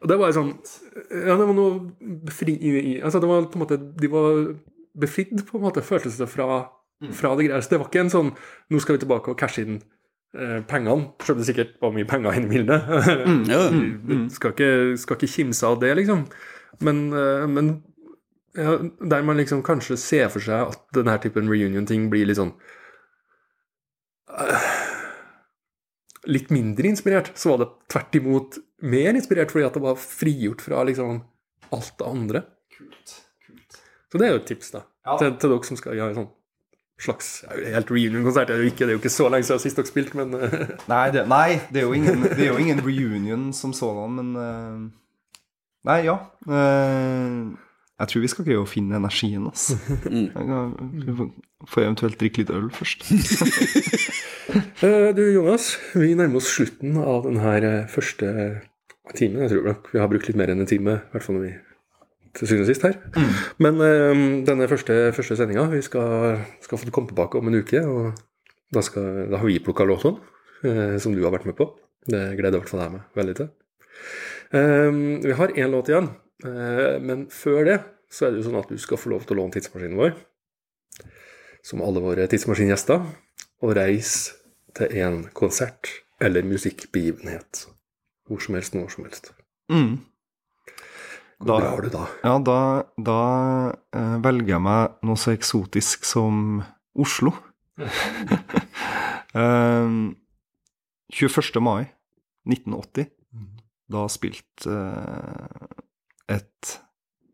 [0.03, 0.55] Og det var sånn
[1.11, 2.57] Ja, det var noe befri...
[3.01, 4.41] Altså, det var på en måte De var
[4.97, 6.65] befridd, på en måte, føltes det fra,
[7.13, 7.65] fra det greier.
[7.65, 8.33] Så det var ikke en sånn
[8.73, 9.81] Nå skal vi tilbake og cashe inn
[10.69, 11.13] pengene.
[11.23, 12.89] Selv om det sikkert var mye penger inne i bildet.
[13.27, 13.61] Mm, ja,
[14.11, 14.71] mm, skal ikke,
[15.01, 16.27] skal ikke kimse av det, liksom.
[16.85, 17.71] Men, eh, men
[18.57, 22.55] ja, der man liksom kanskje ser for seg at denne typen reunion-ting blir litt sånn
[24.33, 24.71] eh,
[26.27, 30.65] Litt mindre inspirert, så var det tvert imot mer inspirert fordi at det var frigjort
[30.65, 31.21] fra liksom
[31.77, 32.41] alt det andre.
[32.75, 33.13] Kult,
[33.47, 33.79] kult.
[34.11, 34.83] Så det er jo et tips, da.
[35.21, 36.27] Til, til dere som skal gjøre sånn
[37.01, 40.17] slags Helt reunion-konsert er det det er jo ikke så lenge siden sist dere spilte,
[40.17, 40.55] men eh,
[40.93, 44.33] Nei, det, nei, det, er jo ingen, det er jo ingen reunion som sådan, men
[44.37, 44.87] uh,
[45.87, 46.17] Nei, ja.
[46.49, 47.53] Uh,
[47.97, 49.77] jeg tror vi skal greie å finne energien, altså.
[49.81, 51.31] Får-
[51.73, 53.07] får eventuelt drikke litt øl først.
[54.83, 58.33] uh, Du Jonas, vi nærmer oss slutten av denne første
[59.17, 59.45] timen.
[59.45, 61.47] Jeg tror nok vi har brukt litt mer enn en time, i hvert fall når
[61.47, 61.55] vi
[62.37, 62.97] til syvende og sist her.
[63.63, 67.83] Men uh, denne første, første sendinga, vi skal, skal få komme tilbake om en uke.
[67.83, 68.13] Og
[68.75, 70.21] da, skal, da har vi plukka låtene
[70.67, 71.71] uh, som du har vært med på.
[72.07, 73.51] Det gleder i hvert fall jeg meg veldig til.
[74.55, 76.13] Uh, vi har én låt igjen,
[76.47, 77.79] eh, men før det
[78.13, 80.13] så er det jo sånn at du skal få lov til å låne tidsmaskinen vår,
[81.67, 83.03] som alle våre tidsmaskingjester
[83.67, 84.37] og reise
[84.77, 85.91] til en konsert
[86.23, 87.67] eller musikkbegivenhet.
[88.27, 89.33] Hvor som helst, når som helst.
[89.73, 89.99] Mm.
[91.39, 92.05] Da, bra har du da?
[92.23, 92.61] ja, da,
[92.97, 93.21] da
[93.93, 96.63] eh, velger jeg meg noe så eksotisk som
[96.97, 97.35] Oslo.
[99.37, 99.89] Eh,
[101.13, 101.59] 21.
[101.61, 101.83] mai
[102.49, 103.11] 1980,
[103.93, 105.67] da spilte eh,
[106.39, 106.71] et,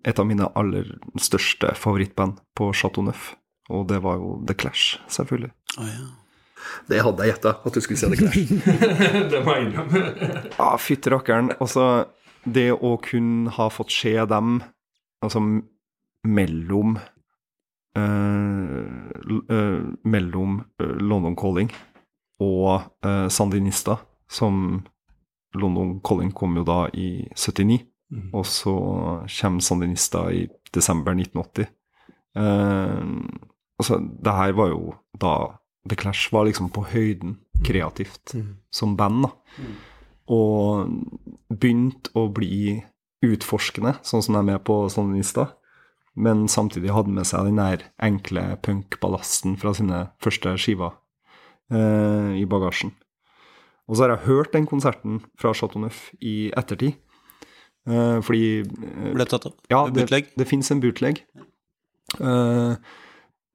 [0.03, 3.37] et av mine aller største favorittband på Chateau Neuf,
[3.71, 5.53] og det var jo The Clash, selvfølgelig.
[5.79, 6.09] Oh, ja.
[6.91, 8.51] Det hadde jeg gjetta, at du skulle se The Clash.
[9.33, 10.03] det må jeg innrømme.
[10.59, 11.55] Ja, fytti rakkeren.
[11.63, 11.87] Altså,
[12.45, 14.61] det å kunne ha fått se dem
[15.23, 15.43] altså
[16.27, 16.97] mellom
[17.99, 18.87] uh,
[20.03, 21.71] Mellom eh, London Calling
[22.43, 22.89] og
[23.31, 24.81] Sandinista, som
[25.55, 27.77] London Calling kom jo da i 79,
[28.35, 28.73] og så
[29.29, 31.69] kommer Sandinista i desember 1980.
[32.35, 33.23] Uh,
[33.79, 35.37] altså, det her var jo da
[35.87, 38.35] The Clash var liksom på høyden kreativt
[38.75, 39.31] som band, da
[40.33, 40.89] og
[41.53, 42.81] begynt å bli
[43.23, 45.51] utforskende, sånn som de er med på Sandinista,
[46.19, 50.97] men samtidig hadde med seg den der enkle punk-ballasten fra sine første skiver
[51.73, 52.93] eh, i bagasjen.
[53.89, 56.99] Og så har jeg hørt den konserten fra Chateau Neuf i ettertid,
[57.89, 59.57] eh, fordi eh, Ble tatt opp?
[59.73, 59.85] ja?
[59.93, 60.07] Det,
[60.37, 61.23] det fins en bootleg.
[62.19, 62.75] eh,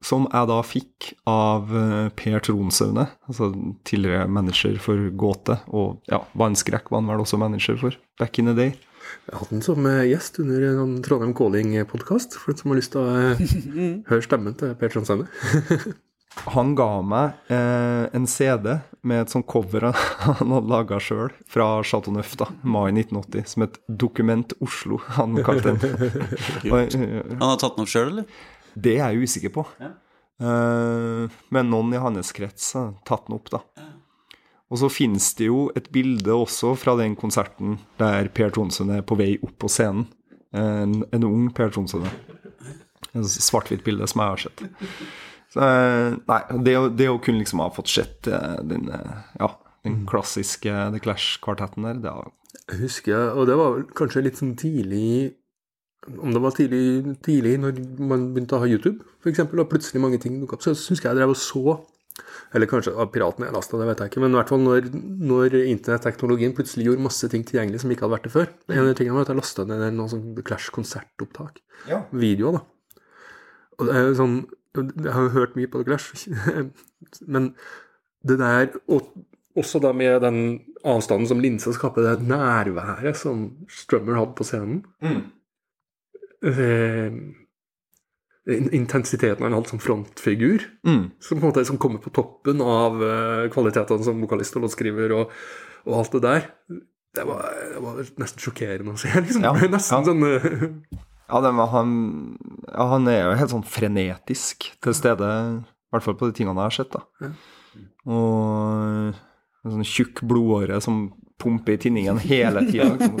[0.04, 3.50] som jeg da fikk av eh, Per Tronsaune, altså
[3.88, 8.50] tidligere manager for Gåte, og ja, Vannskrekk var han vel også manager for, back in
[8.52, 8.74] the day.
[9.28, 12.80] Jeg har hatt den som eh, gjest under en Trondheim Calling-podkast, for den som har
[12.82, 13.56] lyst til å eh,
[14.10, 15.30] høre stemmen til Per Tronsaune.
[16.54, 18.76] Han ga meg eh, en CD
[19.08, 19.88] med et sånt cover
[20.38, 25.34] han hadde laga sjøl, fra Chateau Neuf, da, mai 1980, som het Dokument Oslo, han
[25.42, 25.98] kalte den.
[26.68, 26.94] Eh,
[27.40, 28.28] Han har tatt den opp sjøl, eller?
[28.86, 29.64] Det er jeg usikker på.
[30.38, 33.62] Eh, men noen i hans krets har tatt den opp, da.
[34.68, 39.00] Og så finnes det jo et bilde også fra den konserten der Per Tronsen er
[39.08, 40.06] på vei opp på scenen.
[40.52, 42.04] En, en ung Per Tronsen.
[43.14, 44.62] Et svart-hvitt bilde som jeg har sett.
[45.48, 48.90] Så, eh, nei, det, å- det å kunne liksom ha fått sett eh, den,
[49.40, 49.48] ja,
[49.88, 52.28] den klassiske The Clash-kvartetten der, det har
[52.68, 55.32] Jeg husker, og det var vel kanskje litt sånn tidlig
[56.06, 60.20] Om det var tidlig, tidlig når man begynte å ha YouTube, f.eks., og plutselig mange
[60.22, 61.78] ting dukka opp, så husker jeg jeg drev og så
[62.54, 64.88] Eller kanskje av piratene jeg lasta, det vet jeg ikke, men i hvert fall når,
[65.30, 68.48] når internetteknologien plutselig gjorde masse ting tilgjengelig som ikke hadde vært det før.
[68.70, 71.60] En av de tingene var at jeg lasta ned noen sånn Clash-konsertopptak.
[71.90, 72.00] Ja.
[72.10, 73.02] Videoer, da.
[73.78, 74.38] Og det er sånn
[74.78, 76.26] Jeg har jo hørt mye på The Clash,
[77.34, 77.52] men
[78.26, 79.12] det der og
[79.58, 80.40] også da med den
[80.86, 84.84] avstanden som linsa skaper, det nærværet som Strummer hadde på scenen.
[86.44, 87.10] Eh,
[88.48, 91.10] in- intensiteten han hadde som frontfigur, Mm.
[91.20, 95.12] som på en måte som kommer på toppen av eh, kvalitetene som vokalist og låtskriver
[95.16, 95.30] og,
[95.86, 96.46] og alt det der.
[97.18, 97.42] Det var,
[97.74, 99.08] det var nesten sjokkerende å se.
[99.20, 99.42] Liksom.
[99.42, 100.04] Ja, nesten ja.
[100.06, 101.90] sånn eh, Ja, det, men han,
[102.72, 105.28] ja, han er jo helt sånn frenetisk til stede,
[105.60, 106.94] i hvert fall på de tingene jeg har sett.
[106.94, 107.32] da.
[108.08, 109.12] Og
[109.66, 112.90] en sånn tjukk blodåre som pumper i tinningen hele tida.
[112.94, 113.18] Liksom,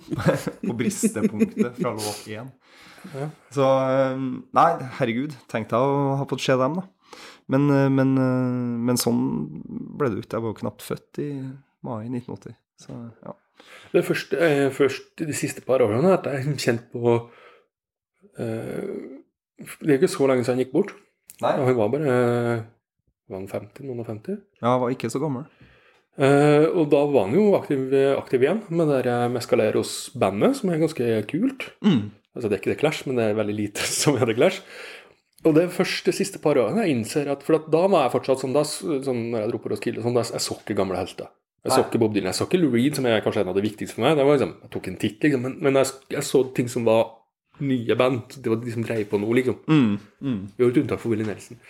[0.68, 2.50] på bristepunktet fra låt én.
[3.54, 4.18] Så eh,
[4.56, 4.68] Nei,
[4.98, 6.86] herregud, tenk deg å ha fått se dem, da.
[7.52, 8.58] Men, eh, men, eh,
[8.88, 9.22] men sånn
[9.98, 10.36] ble det jo ikke.
[10.38, 11.30] Jeg var jo knapt født i
[11.84, 12.56] mai 1980.
[12.80, 13.34] Så ja.
[13.92, 17.12] Det er først, eh, først de siste par årene at jeg har kjent på
[18.42, 18.88] eh,
[19.78, 20.94] Det er ikke så lenge siden han gikk bort.
[21.42, 21.52] Nei.
[21.60, 22.64] Og han var bare eh,
[23.30, 24.40] var han 50, noen og 50.
[24.60, 25.46] Ja, han var ikke så gammel.
[26.14, 31.14] Eh, og da var han jo aktiv, aktiv igjen med det Mescaleros-bandet, som er ganske
[31.30, 31.70] kult.
[31.84, 32.12] Mm.
[32.34, 34.62] Altså Det er ikke The Clash, men det er veldig lite som er The Clash.
[35.44, 38.06] Og det er først de siste par årene jeg innser at For at da var
[38.06, 40.76] jeg fortsatt sånn, da, sånn når jeg dro på Roskilde, sånn, da, jeg så ikke
[40.78, 41.28] gamle helter.
[41.64, 43.56] Jeg så ikke Bob Dylan, jeg så ikke Lou Reed, som er kanskje en av
[43.56, 44.18] de viktigste for meg.
[44.18, 45.44] Det var liksom, Jeg tok en titt, liksom.
[45.46, 47.06] Men, men jeg, jeg så ting som var
[47.64, 48.36] nye band.
[48.36, 49.56] Det var de som dreiv på noe, liksom.
[49.64, 49.94] Mm.
[50.20, 50.42] Mm.
[50.60, 51.60] Gjorde et unntak for Willy Nelson.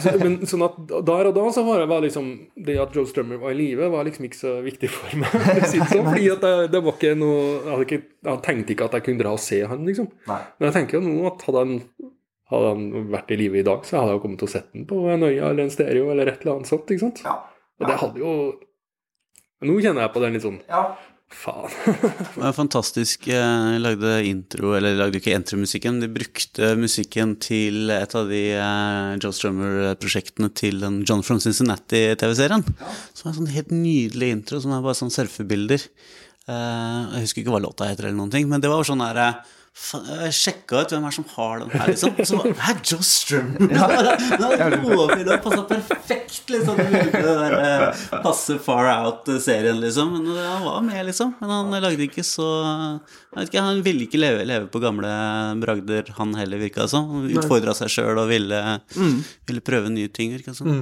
[0.00, 2.28] Så, men sånn at der og da så var det, var liksom
[2.64, 5.34] Det at Joe Strummer var i live, var liksom ikke så viktig for meg.
[5.68, 8.00] sånn, fordi at det, det var ikke noe jeg, ikke,
[8.30, 10.08] jeg tenkte ikke at jeg kunne dra og se han, liksom.
[10.30, 10.40] Nei.
[10.56, 11.76] Men jeg tenker jo nå at hadde han,
[12.54, 14.72] hadde han vært i live i dag, så hadde jeg jo kommet til å sette
[14.78, 16.88] den på en øya eller en stereo eller et eller annet sånt.
[16.88, 17.24] ikke sant?
[17.28, 17.36] Ja.
[17.82, 18.34] Og det hadde jo
[19.62, 20.80] Nå kjenner jeg på den litt sånn Ja.
[21.36, 21.72] Faen.
[22.34, 23.26] Det var fantastisk.
[23.32, 29.14] Jeg lagde intro, eller lagde ikke intromusikken, de brukte musikken til et av de eh,
[29.22, 32.64] Joe Strummer-prosjektene til den John from Cincinnati-TV-serien.
[33.16, 35.88] Som er sånn helt nydelig intro, som er bare sånn surfebilder.
[36.48, 39.12] Eh, Jeg husker ikke hva låta heter, eller noen ting, men det var sånn eh,
[39.16, 39.34] Jeg
[39.72, 42.12] sjekka ut hvem er som har den her, liksom.
[42.20, 43.72] Og så var det Joe Strummer?
[43.72, 45.16] Ja.
[45.24, 46.76] Det passa perfekt, liksom.
[46.76, 50.12] Det der eh, passe far out-serien, liksom.
[50.18, 51.32] Men eh, han var med, liksom.
[51.40, 55.10] Men han lagde ikke så Jeg vet ikke, Han ville ikke leve, leve på gamle
[55.62, 57.08] bragder, han heller, virka det som.
[57.16, 58.60] Han utfordra seg sjøl og ville,
[59.48, 60.72] ville prøve nye ting, virka det som.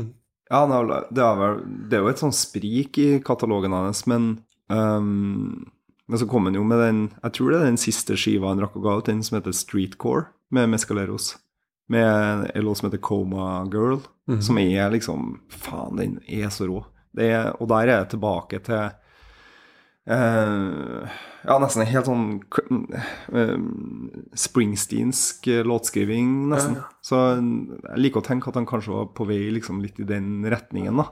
[0.51, 3.71] Ja, det er, vel- det, er vel, det er jo et sånn sprik i katalogen
[3.77, 4.33] hans, men
[4.75, 5.69] ehm,
[6.11, 8.63] Men så kom han jo med den Jeg tror det er den siste skiva han
[8.63, 11.37] rakk å ga ut, den som heter Streetcore, med Mescaleros.
[11.91, 14.01] Med en låt som heter Coma Girl,
[14.43, 16.85] som er liksom Faen, den er så rå.
[17.15, 18.91] Det er, og der er jeg tilbake til
[20.11, 22.27] eh, ja, nesten helt sånn
[23.35, 23.55] uh,
[24.39, 26.79] Springsteensk eh, låtskriving, nesten.
[27.07, 30.45] Så jeg liker å tenke at han kanskje var på vei liksom litt i den
[30.47, 31.11] retningen, da.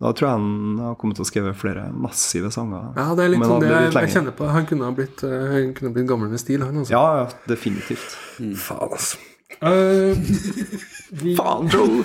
[0.00, 2.94] Da tror jeg han har kommet til å skrive flere massive sanger.
[2.96, 4.46] Ja, det er litt sånn det jeg, jeg kjenner på.
[4.48, 6.94] Han kunne ha blitt, eh, kunne ha blitt gammel med stil, han altså.
[6.94, 8.14] Ja, ja, definitivt.
[8.38, 9.20] Faen, altså.
[9.60, 10.16] Uh,
[11.20, 12.00] vi, Faen, Joe!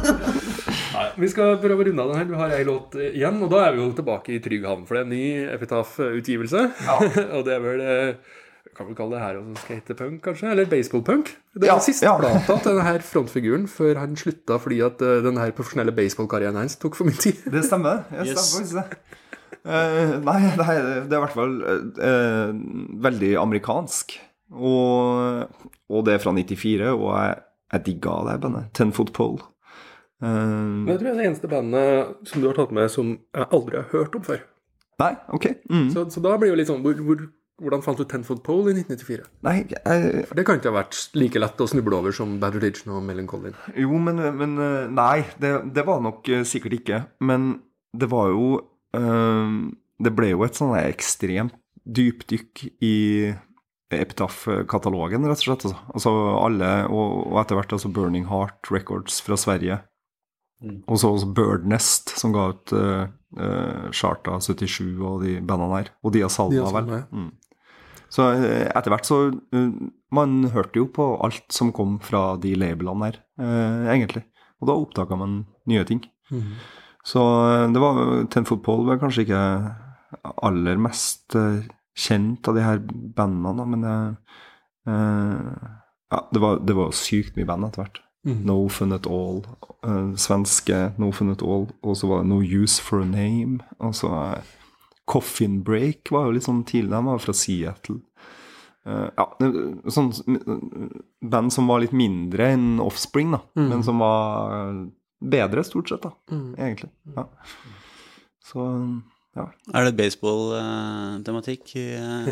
[0.94, 2.28] Nei, vi skal prøve å runde av den her.
[2.30, 4.86] Du har ei låt eh, igjen, og da er vi jo tilbake i trygg havn.
[4.86, 5.24] For det er en ny
[5.56, 6.62] Epitaph-utgivelse.
[7.34, 7.82] og det er vel
[8.80, 10.50] Kan vi kalle det her også skatepunk, kanskje?
[10.54, 11.34] Eller baseballpunk?
[11.52, 12.14] Det er Ja, den siste ja.
[12.16, 16.56] plata til denne her frontfiguren før han slutta fordi at eh, den her profesjonelle baseballkarrieren
[16.56, 17.42] hans tok for mye tid.
[17.52, 18.06] Det stemmer.
[18.14, 18.40] Jeg Yes.
[18.40, 19.18] stemmer faktisk det.
[19.60, 22.52] Uh, nei, det, er, det er i hvert fall uh,
[23.04, 24.14] veldig amerikansk.
[24.56, 25.44] Og,
[25.92, 27.34] og det er fra 94, og jeg,
[27.74, 28.70] jeg digga det bandet.
[28.74, 29.42] Ten Foot Pole.
[30.22, 30.30] Uh,
[30.86, 33.46] Men jeg tror det er det eneste bandet som du har tatt med som jeg
[33.52, 34.40] aldri har hørt om før.
[35.00, 35.46] nei, ok.
[35.70, 35.86] Mm.
[35.92, 37.22] Så, så da blir jo litt sånn hvor, hvor,
[37.60, 39.26] Hvordan fant du Tenfold Pole i 1994?
[39.44, 42.56] Nei, jeg, For Det kan ikke ha vært like lett å snuble over som Bad
[42.56, 43.52] Religion og Melancholy.
[43.76, 47.02] Jo, men, men eh, Nei, det, det var nok eh, sikkert ikke.
[47.26, 47.52] Men
[47.92, 48.46] det var jo
[48.96, 49.54] øh,
[50.00, 51.56] Det ble jo et sånn ekstremt
[51.90, 52.96] dypdykk i
[53.90, 55.64] Epitaph-katalogen, rett og slett.
[55.66, 59.80] Altså, altså alle, og, og etter hvert altså Burning Heart Records fra Sverige.
[60.60, 63.08] Og så også Bird Nest, som ga ut uh,
[63.96, 65.92] Charta 77 og de bandene der.
[66.04, 66.92] Og Dia Salma, vel.
[67.10, 67.30] Mm.
[68.10, 69.18] Så eh, etter hvert så
[69.54, 69.70] eh,
[70.10, 74.24] Man hørte jo på alt som kom fra de labelene der, eh, egentlig.
[74.60, 76.02] Og da oppdaga man nye ting.
[77.06, 78.00] Så eh, det var
[78.34, 79.44] Ten Foot Pole var kanskje ikke
[80.42, 81.36] aller mest
[82.00, 82.80] kjent av de her
[83.16, 85.68] bandene, men eh,
[86.10, 88.00] ja, det var, det var sykt mye band etter hvert.
[88.44, 89.38] No Fun At All,
[89.86, 93.60] eh, svenske No Fun At All, og så var det No Use For A Name.
[93.78, 94.50] Og så eh,
[95.10, 97.98] Coffin Break var jo litt sånn tidlig, de var fra Seattle.
[98.88, 99.26] Uh, ja,
[99.92, 100.08] sånn
[101.20, 104.86] band som var litt mindre enn Offspring, da, men som var
[105.20, 106.14] bedre, stort sett, da,
[106.56, 106.92] egentlig.
[107.16, 107.26] Ja.
[108.50, 108.66] Så
[109.36, 109.44] ja.
[109.78, 112.30] Er det baseball-tematikk i eh,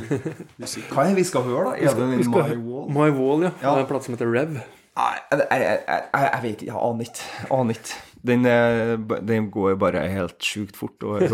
[0.58, 0.88] musikk?
[0.90, 1.76] Hva er det vi skal høre, da?
[1.78, 2.88] Er det My Wall?
[2.90, 3.52] My Wall, ja.
[3.62, 3.70] Ja.
[3.70, 4.56] Det er en plate som heter Rev.
[4.98, 6.72] Nei, jeg, jeg, jeg, jeg, jeg vet ikke.
[6.72, 8.00] Jeg aner ikke.
[8.26, 11.22] Den, eh, den går bare helt sjukt fort og.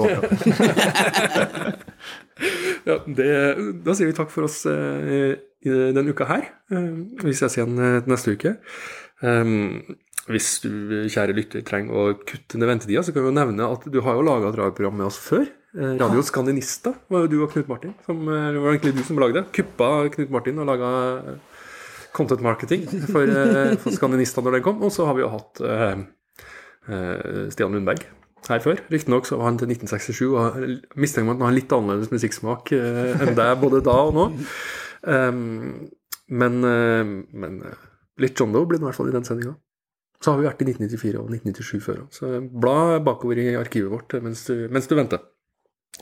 [2.84, 3.26] Ja, det,
[3.86, 6.48] da sier vi takk for oss eh, i denne uka her.
[6.74, 6.90] Eh,
[7.22, 7.78] vi ses igjen
[8.10, 8.56] neste uke.
[9.24, 9.78] Um,
[10.28, 10.72] hvis du,
[11.08, 14.18] kjære lytter, trenger å kutte ned ventetida, så kan vi jo nevne at du har
[14.18, 15.46] jo laga et radioprogram med oss før.
[15.74, 17.94] Radio Skandinista var jo du og Knut Martin.
[18.04, 19.46] Som, det var egentlig du som lagde det.
[19.54, 19.88] Kuppa
[20.18, 20.90] Knut Martin og laga
[22.14, 23.32] content marketing for,
[23.80, 24.84] for Skandinista når den kom.
[24.84, 26.04] Og så har vi jo hatt eh,
[26.84, 28.04] Stian Lundberg
[28.48, 28.80] her før.
[28.92, 30.58] Riktignok var han til 1967 og
[31.00, 34.26] mistenker meg at han har litt annerledes musikksmak eh, enn deg både da og nå.
[35.04, 37.12] Men eh,
[37.44, 37.86] men eh,
[38.22, 39.54] litt John Doe blir det i hvert fall i den sendinga.
[40.22, 42.12] Så har vi vært i 1994 og 1997 før òg.
[42.14, 42.30] Så
[42.64, 45.24] bla bakover i arkivet vårt mens du, mens du venter.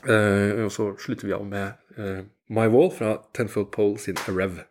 [0.03, 2.21] Eh, og så slutter vi av med eh,
[2.53, 4.63] My Wall fra Tenfold Pole sin Rev.